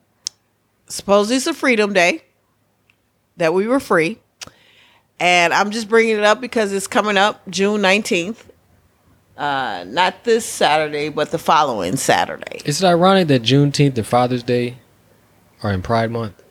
[0.87, 2.23] supposedly it's a Freedom Day
[3.37, 4.19] that we were free.
[5.19, 8.37] And I'm just bringing it up because it's coming up June 19th.
[9.37, 12.61] Uh, not this Saturday, but the following Saturday.
[12.65, 14.77] Is it ironic that Juneteenth and Father's Day
[15.63, 16.41] are in Pride Month?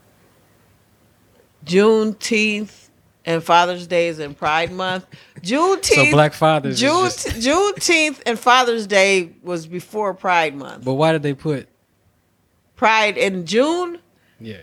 [1.64, 2.89] Juneteenth
[3.24, 5.07] and Father's Day is in Pride Month.
[5.41, 6.07] Juneteenth.
[6.07, 6.80] So Black Fathers.
[6.80, 10.85] June, just- Juneteenth and Father's Day was before Pride Month.
[10.85, 11.68] but why did they put?
[12.74, 13.99] Pride in June
[14.41, 14.57] Yeah,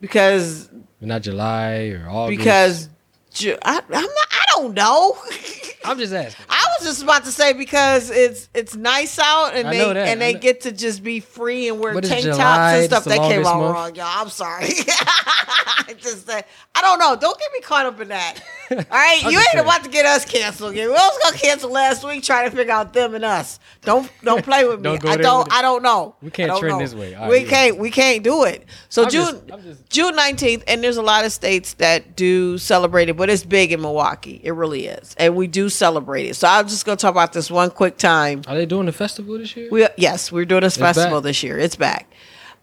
[0.00, 0.70] because
[1.02, 2.38] not July or August.
[2.38, 2.88] because
[3.34, 5.18] Ju- I, I'm not, I don't know.
[5.84, 6.44] I'm just asking.
[6.48, 10.08] I was just about to say because it's it's nice out and I they that.
[10.08, 13.04] and they get to just be free and wear tank tops and stuff.
[13.04, 13.74] That came out month.
[13.74, 14.06] wrong, y'all.
[14.06, 14.66] I'm sorry.
[14.68, 17.16] I just said I don't know.
[17.16, 18.40] Don't get me caught up in that.
[18.70, 19.64] All right, you ain't saying.
[19.64, 20.86] about to get us canceled again.
[20.88, 23.58] We was gonna cancel last week trying to figure out them and us.
[23.82, 24.98] Don't don't play with me.
[24.98, 25.52] Don't go I don't.
[25.52, 26.14] I don't know.
[26.22, 26.84] We can't trend know.
[26.84, 27.14] this way.
[27.14, 27.50] All right, we yeah.
[27.50, 28.66] can't we can't do it.
[28.88, 32.58] So I'm June just- just- June 19th, and there's a lot of states that do
[32.58, 34.40] celebrate it, but it's big in Milwaukee.
[34.44, 35.14] It really is.
[35.18, 36.34] And we do celebrate it.
[36.36, 38.42] So I'm just to talk about this one quick time.
[38.46, 39.68] Are they doing the festival this year?
[39.70, 41.24] We Yes, we're doing this festival back.
[41.24, 41.58] this year.
[41.58, 42.10] It's back.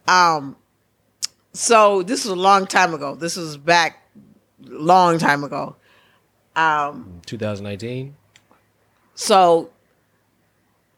[0.08, 0.55] Um,
[1.53, 3.16] So this was a long time ago.
[3.16, 4.03] This was back
[4.62, 5.76] long time ago.
[6.55, 8.16] Um, 2019.
[9.16, 9.70] So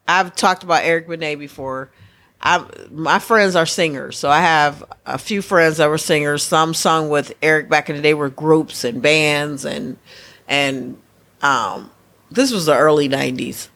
[0.08, 1.92] I've talked about Eric Benet before.
[2.42, 6.42] I my friends are singers, so I have a few friends that were singers.
[6.44, 9.98] Some sung with Eric back in the day were groups and bands and
[10.48, 10.98] and
[11.42, 11.92] um
[12.32, 13.70] this was the early '90s,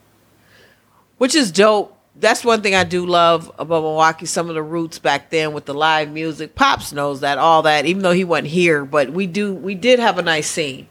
[1.18, 1.98] which is dope.
[2.16, 4.28] That's one thing I do love about Milwaukee.
[4.28, 6.54] Some of the roots back then with the live music.
[6.54, 8.86] Pops knows that all that, even though he wasn't here.
[8.86, 10.88] But we do, we did have a nice scene,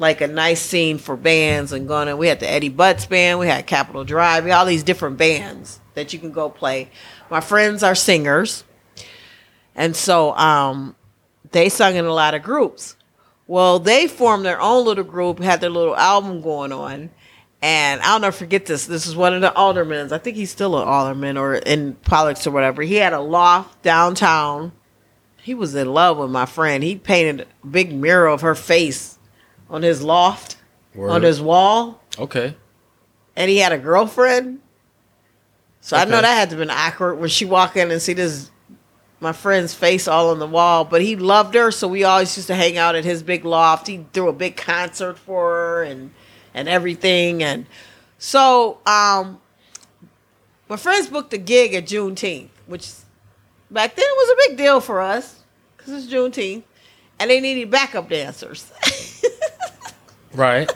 [0.00, 2.08] like a nice scene for bands and going.
[2.08, 4.82] And we had the Eddie Butts band, we had Capitol Drive, we had all these
[4.82, 6.90] different bands that you can go play.
[7.30, 8.64] My friends are singers,
[9.76, 10.96] and so um,
[11.52, 12.95] they sung in a lot of groups.
[13.46, 17.10] Well, they formed their own little group, had their little album going on.
[17.62, 18.86] And I'll never forget this.
[18.86, 20.12] This is one of the aldermen.
[20.12, 22.82] I think he's still an alderman or in politics or whatever.
[22.82, 24.72] He had a loft downtown.
[25.42, 26.82] He was in love with my friend.
[26.82, 29.18] He painted a big mirror of her face
[29.70, 30.56] on his loft,
[30.98, 32.02] on his wall.
[32.18, 32.56] Okay.
[33.36, 34.60] And he had a girlfriend.
[35.80, 38.12] So I know that had to have been awkward when she walk in and see
[38.12, 38.50] this
[39.20, 42.48] my friend's face all on the wall, but he loved her, so we always used
[42.48, 43.86] to hang out at his big loft.
[43.86, 46.12] He threw a big concert for her and
[46.54, 47.42] and everything.
[47.42, 47.66] And
[48.18, 49.40] so um
[50.68, 52.90] my friends booked a gig at Juneteenth, which
[53.70, 55.40] back then it was a big deal for us
[55.76, 56.64] because it's Juneteenth,
[57.18, 58.70] and they needed backup dancers.
[60.36, 60.70] Right.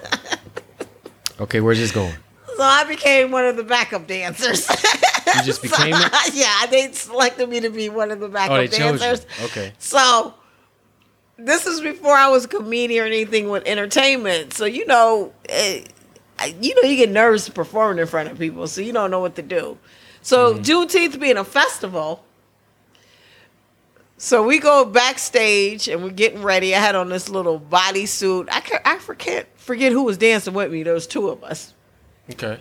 [1.39, 2.15] okay, where's this going?
[2.61, 4.69] So I became one of the backup dancers.
[4.69, 6.13] You just became it?
[6.35, 9.25] yeah, they selected me to be one of the backup Oh, dancers.
[9.45, 9.73] Okay.
[9.79, 10.35] So
[11.39, 14.53] this is before I was a comedian or anything with entertainment.
[14.53, 15.85] So you know, eh,
[16.39, 19.21] I- you know, you get nervous performing in front of people, so you don't know
[19.21, 19.79] what to do.
[20.21, 20.63] So Mm-hmm.
[20.63, 22.27] Juneteenth being a festival.
[24.19, 26.75] So we go backstage and we're getting ready.
[26.75, 28.49] I had on this little bodysuit.
[28.53, 30.83] I can I forget forget who was dancing with me.
[30.83, 31.73] There was two of us
[32.33, 32.59] Okay.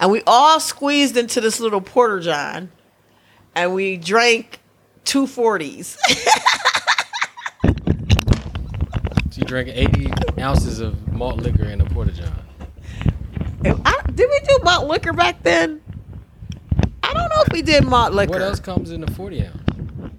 [0.00, 2.70] and we all squeezed into this little porter john
[3.54, 4.60] and we drank
[5.04, 5.96] two forties.
[6.08, 6.28] 40s
[9.30, 12.32] So you drank 80 ounces of malt liquor in a porter john.
[13.64, 15.80] I, did we do malt liquor back then
[17.02, 19.58] i don't know if we did malt liquor What else comes in a 40 ounce?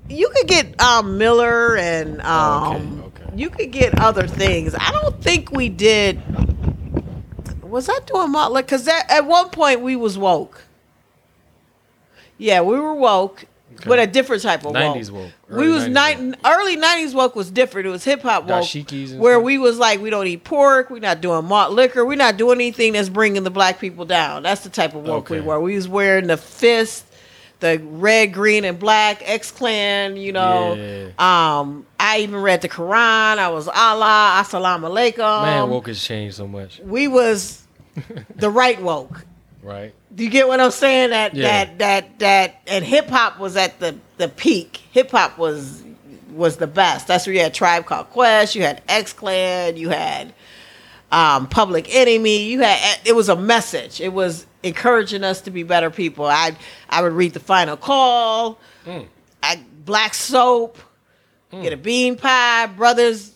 [0.10, 3.38] you could get um, miller and um, Oh, okay, okay.
[3.38, 6.20] you could get other things i don't think we did
[7.76, 10.64] was i doing malt liquor because at one point we was woke
[12.38, 13.46] yeah we were woke
[13.78, 13.90] Okay.
[13.90, 15.24] but a different type of 90s woke.
[15.50, 15.60] woke.
[15.60, 17.86] we was 90s ni- early '90s woke was different.
[17.88, 18.64] It was hip hop woke,
[19.18, 19.44] where stuff?
[19.44, 22.56] we was like, we don't eat pork, we're not doing malt liquor, we're not doing
[22.58, 24.44] anything that's bringing the black people down.
[24.44, 25.60] That's the type of woke we were.
[25.60, 27.06] We was wearing the fist,
[27.60, 30.16] the red, green, and black X Clan.
[30.16, 33.40] You know, um, I even read the Quran.
[33.40, 35.42] I was Allah, Assalamu alaikum.
[35.42, 36.80] Man, woke has changed so much.
[36.80, 37.65] we was
[38.36, 39.26] the right woke.
[39.64, 39.94] Right.
[40.14, 41.10] Do you get what I'm saying?
[41.10, 41.66] That Yeah.
[41.66, 44.78] that that that and hip hop was at the the peak.
[44.92, 45.84] Hip hop was
[46.32, 47.08] was the best.
[47.08, 50.34] That's where you had Tribe Called Quest, you had X Clan, you had
[51.12, 52.44] um, Public Enemy.
[52.50, 54.02] You had it was a message.
[54.02, 56.26] It was encouraging us to be better people.
[56.26, 56.56] I
[56.90, 58.60] I would read the Final Call,
[59.42, 60.78] I Black Soap,
[61.52, 63.32] get a bean pie, brothers.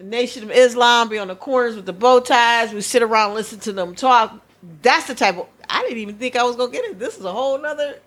[0.00, 2.72] Nation of Islam be on the corners with the bow ties.
[2.72, 4.40] We sit around, listen to them talk.
[4.82, 5.46] That's the type of.
[5.68, 6.98] I didn't even think I was gonna get it.
[6.98, 7.98] This is a whole nother.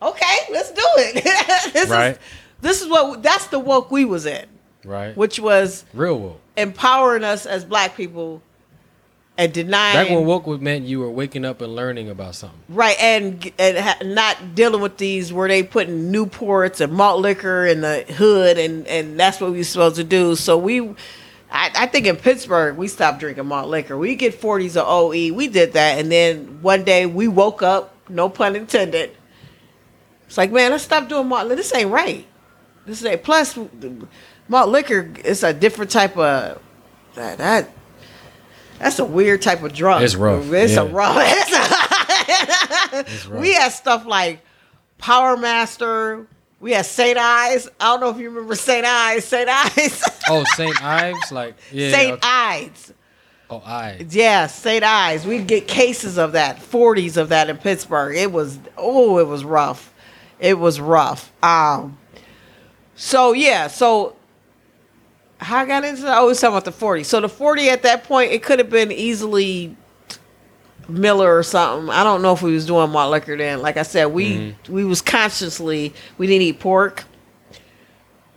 [0.00, 1.24] Okay, let's do it.
[1.72, 2.12] this Right.
[2.12, 2.18] is
[2.60, 4.46] this is what that's the woke we was in,
[4.84, 5.16] Right.
[5.16, 6.40] which was Real woke.
[6.56, 8.42] empowering us as black people
[9.38, 12.58] and denying Back when woke meant you were waking up and learning about something.
[12.68, 17.64] right and and ha- not dealing with these where they putting Newports and malt liquor
[17.64, 20.34] in the hood and and that's what we were supposed to do.
[20.34, 20.94] So we.
[21.50, 23.96] I, I think in Pittsburgh we stopped drinking malt liquor.
[23.96, 25.32] We get 40s of OE.
[25.34, 27.94] We did that, and then one day we woke up.
[28.10, 29.16] No pun intended.
[30.26, 31.44] It's like, man, let's stop doing malt.
[31.46, 31.56] liquor.
[31.56, 32.26] This ain't right.
[32.84, 33.22] This ain't.
[33.22, 33.58] Plus,
[34.48, 36.60] malt liquor is a different type of
[37.14, 37.38] that.
[37.38, 37.70] that
[38.78, 40.02] that's a weird type of drug.
[40.02, 41.16] It's rough, It's a rough.
[42.30, 43.40] It's a- rough.
[43.40, 44.40] we had stuff like
[44.98, 46.26] Power Master.
[46.60, 47.68] We had Saint Eyes.
[47.80, 49.24] I don't know if you remember Saint Eyes.
[49.24, 50.02] Saint Eyes.
[50.30, 50.82] Oh, St.
[50.84, 51.32] Ives?
[51.32, 51.90] Like, yeah.
[51.90, 52.20] Saint okay.
[52.22, 52.92] Eyes.
[53.48, 54.04] Oh, I.
[54.10, 54.84] Yeah, St.
[54.84, 55.24] Eyes.
[55.26, 58.14] We'd get cases of that, 40s of that in Pittsburgh.
[58.14, 59.90] It was, oh, it was rough.
[60.38, 61.32] It was rough.
[61.42, 61.96] Um,
[62.94, 64.16] so, yeah, so
[65.38, 66.18] how I got into that?
[66.18, 67.04] I was talking about the 40.
[67.04, 69.76] So the 40 at that point, it could have been easily
[70.88, 71.90] Miller or something.
[71.90, 73.60] I don't know if we was doing malt liquor then.
[73.60, 77.04] Like I said, we we was consciously we didn't eat pork.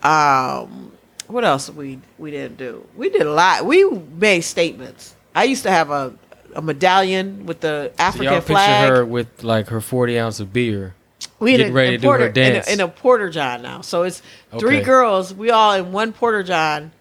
[0.03, 0.91] Um,
[1.27, 2.85] what else we we didn't do?
[2.95, 3.65] We did a lot.
[3.65, 5.15] We made statements.
[5.33, 6.13] I used to have a
[6.53, 10.51] a medallion with the So African y'all picture her with like her 40 ounce of
[10.51, 10.95] beer.
[11.41, 13.29] We in getting a- ready in to do her porter, in a- in a, porter
[13.29, 13.81] john now.
[13.81, 14.21] So it's
[14.57, 14.85] three Okay.
[14.85, 15.33] girls.
[15.33, 16.91] We all in one porter john,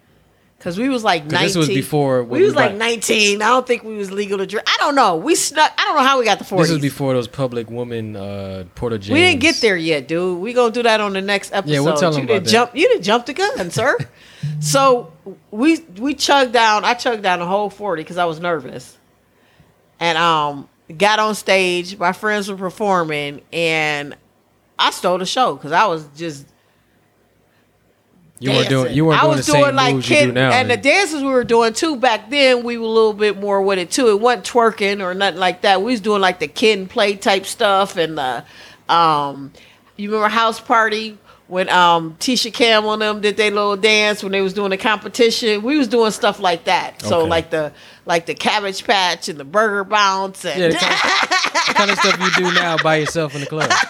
[0.59, 1.47] Cause we was like nineteen.
[1.47, 3.41] this was before we when was we like nineteen.
[3.41, 4.63] I don't think we was legal to drink.
[4.69, 5.15] I don't know.
[5.15, 5.71] We snuck.
[5.75, 6.67] I don't know how we got the forties.
[6.67, 9.13] This was before those public woman uh, Porter James.
[9.13, 10.37] We didn't get there yet, dude.
[10.39, 11.73] We gonna do that on the next episode.
[11.73, 12.49] Yeah, we'll tell 'em you about that.
[12.51, 12.75] jump.
[12.75, 13.97] You didn't jump the gun, sir.
[14.59, 15.11] so
[15.49, 16.85] we we chugged down.
[16.85, 18.95] I chugged down the whole forty because I was nervous,
[19.99, 21.97] and um got on stage.
[21.97, 24.15] My friends were performing, and
[24.87, 26.45] I stole the show because I was just
[28.39, 28.93] You weren't doing.
[28.95, 30.51] You weren't I doing was the same doing like moves you do kid, now.
[30.51, 32.63] and the dances we were doing too back then.
[32.63, 34.09] We were a little bit more with it too.
[34.09, 35.81] It wasn't twerking or nothing like that.
[35.83, 38.43] We was doing like the Kid 'n Play type stuff, and the
[38.89, 39.51] um,
[39.95, 41.17] you remember house party
[41.47, 44.77] when um Tisha Campbell and them did their little dance when they was doing the
[44.77, 45.61] competition.
[45.61, 47.01] We was doing stuff like that.
[47.03, 47.29] So Okay.
[47.29, 47.73] like the
[48.07, 51.91] like the cabbage patch and the burger bounce and yeah, the kind, of, the kind
[51.91, 53.69] of stuff you do now by yourself in the club.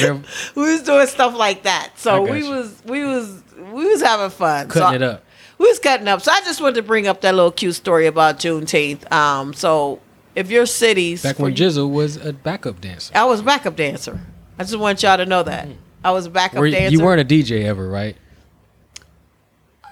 [0.00, 0.22] Whatever,
[0.54, 1.90] we was doing stuff like that.
[1.96, 2.50] So we you.
[2.50, 3.42] was we was
[3.72, 4.68] we was having fun.
[4.68, 5.24] cutting so, it up.
[5.58, 6.22] We was cutting up.
[6.22, 9.10] So I just wanted to bring up that little cute story about Juneteenth.
[9.12, 10.00] Um, so
[10.36, 13.12] if your cities, Back when Jizzle was a backup dancer.
[13.16, 14.20] I was a backup dancer.
[14.58, 15.68] I just want y'all to know that
[16.04, 16.92] I was a backup Were dancer.
[16.96, 18.16] you weren't a DJ ever, right?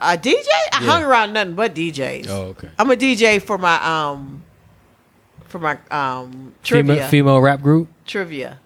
[0.01, 0.35] a DJ.
[0.73, 0.87] I Yeah.
[0.91, 2.27] hung around nothing but DJs.
[2.28, 2.69] Oh, okay.
[2.78, 4.43] I'm a DJ for my um
[5.47, 7.89] for my um trivia Female, female rap group.
[8.05, 8.61] trivia.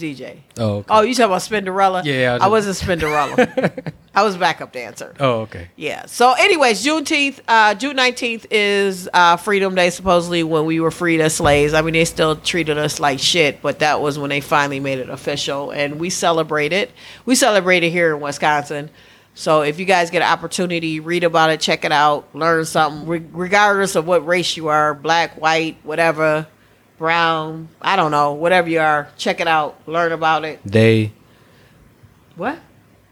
[0.00, 0.38] DJ.
[0.58, 0.86] Oh, okay.
[0.90, 2.04] Oh, you talking about Spinderella?
[2.04, 3.92] Yeah, I was wasn't Spinderella.
[4.14, 5.14] I was a backup dancer.
[5.20, 5.68] Oh, okay.
[5.76, 6.06] Yeah.
[6.06, 9.90] So, anyways, Juneteenth, uh, June nineteenth is uh, Freedom Day.
[9.90, 11.74] Supposedly, when we were freed as slaves.
[11.74, 14.98] I mean, they still treated us like shit, but that was when they finally made
[14.98, 16.90] it official, and we celebrate it.
[17.24, 18.90] We celebrate it here in Wisconsin.
[19.34, 23.06] So, if you guys get an opportunity, read about it, check it out, learn something,
[23.06, 26.48] re- regardless of what race you are, black, white, whatever,
[27.00, 30.60] brown, I don't know, whatever you are, check it out, learn about it.
[30.66, 31.12] They,
[32.36, 32.58] What?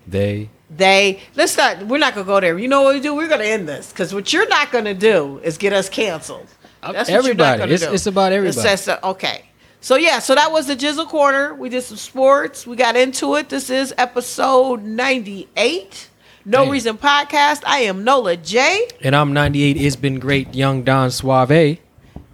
[0.07, 0.51] they.
[0.71, 3.45] they let's not we're not gonna go there you know what we do we're gonna
[3.45, 6.47] end this because what you're not gonna do is get us canceled
[6.83, 7.75] Uh, that's what you're not everybody.
[7.75, 8.69] It's- it's about everybody.
[8.69, 9.45] It's okay
[9.81, 13.35] so yeah so that was the jizzle corner we did some sports we got into
[13.37, 16.09] it this is episode 98
[16.45, 16.71] no Damn.
[16.73, 19.77] reason podcast i am nola j And I'm 98.
[19.77, 21.79] It's been great, young Don Suave.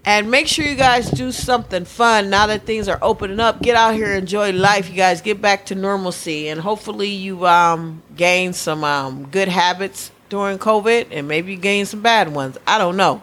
[0.06, 3.74] And make sure you guys do something fun now that things are opening up get
[3.76, 8.52] out here enjoy life you guys get back to normalcy and hopefully you um gain
[8.52, 12.96] some um good habits during covid and maybe you gain some bad ones i don't
[12.96, 13.22] know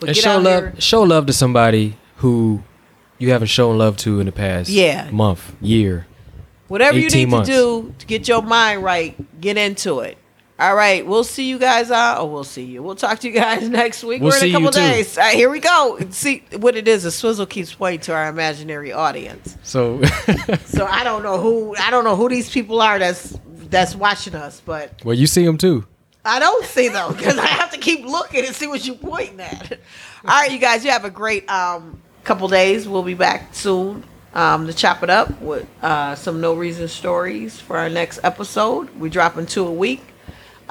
[0.00, 2.62] but And get show out love, here show love to somebody who
[3.18, 5.08] you haven't shown love to in the past Yeah.
[5.12, 6.06] month, year.
[6.68, 7.48] whatever you need months.
[7.48, 10.16] to do to get your mind right get into it
[10.58, 12.18] all right, we'll see you guys out.
[12.18, 12.82] Oh, we'll see you.
[12.82, 14.22] We'll talk to you guys next week.
[14.22, 15.16] We'll We're in a couple days.
[15.18, 15.98] All right, here we go.
[16.10, 17.02] See what it is.
[17.02, 19.56] The swizzle keeps pointing to our imaginary audience.
[19.62, 20.02] So
[20.66, 23.38] So I don't know who I don't know who these people are that's
[23.70, 25.86] that's watching us, but well, you see them too.
[26.24, 29.40] I don't see them because I have to keep looking and see what you're pointing
[29.40, 29.72] at.
[30.24, 32.86] All right, you guys, you have a great um, couple days.
[32.86, 34.04] We'll be back soon
[34.34, 38.90] um, to chop it up with uh, some no reason stories for our next episode.
[39.00, 40.02] We're dropping two a week.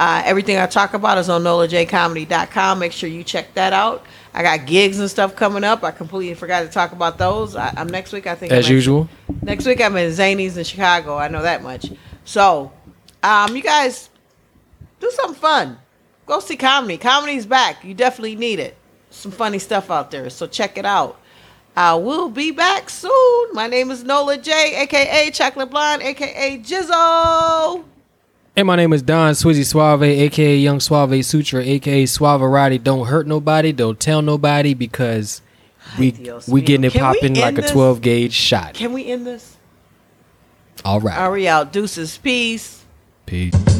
[0.01, 2.79] Uh, everything I talk about is on nolajcomedy.com.
[2.79, 4.03] Make sure you check that out.
[4.33, 5.83] I got gigs and stuff coming up.
[5.83, 7.55] I completely forgot to talk about those.
[7.55, 8.25] I, I'm next week.
[8.25, 9.07] I think As I'm at- usual.
[9.43, 11.17] Next week I'm in Zanies in Chicago.
[11.17, 11.91] I know that much.
[12.25, 12.71] So,
[13.21, 14.09] um, you guys
[14.99, 15.77] do something fun.
[16.25, 16.97] Go see comedy.
[16.97, 17.85] Comedy's back.
[17.85, 18.75] You definitely need it.
[19.11, 20.31] Some funny stuff out there.
[20.31, 21.19] So check it out.
[21.75, 23.53] I will be back soon.
[23.53, 27.83] My name is Nola J, aka Chocolate Blonde, aka Jizzo.
[28.53, 32.83] And my name is Don Swizzy Suave, aka Young Suave Sutra, aka Suave Suaverati.
[32.83, 35.41] Don't hurt nobody, don't tell nobody because
[35.97, 38.73] we Dios we getting it popping like end a 12 gauge shot.
[38.73, 39.55] Can we end this?
[40.83, 41.17] All right.
[41.17, 41.71] Are we out?
[41.71, 42.17] Deuces.
[42.17, 42.83] Peace.
[43.25, 43.70] Peace.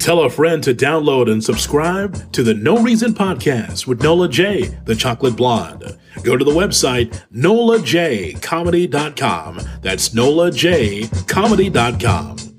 [0.00, 4.62] Tell a friend to download and subscribe to the No Reason Podcast with Nola J,
[4.86, 5.98] the Chocolate Blonde.
[6.22, 9.60] Go to the website nolajcomedy.com.
[9.82, 12.49] That's nolajcomedy.com.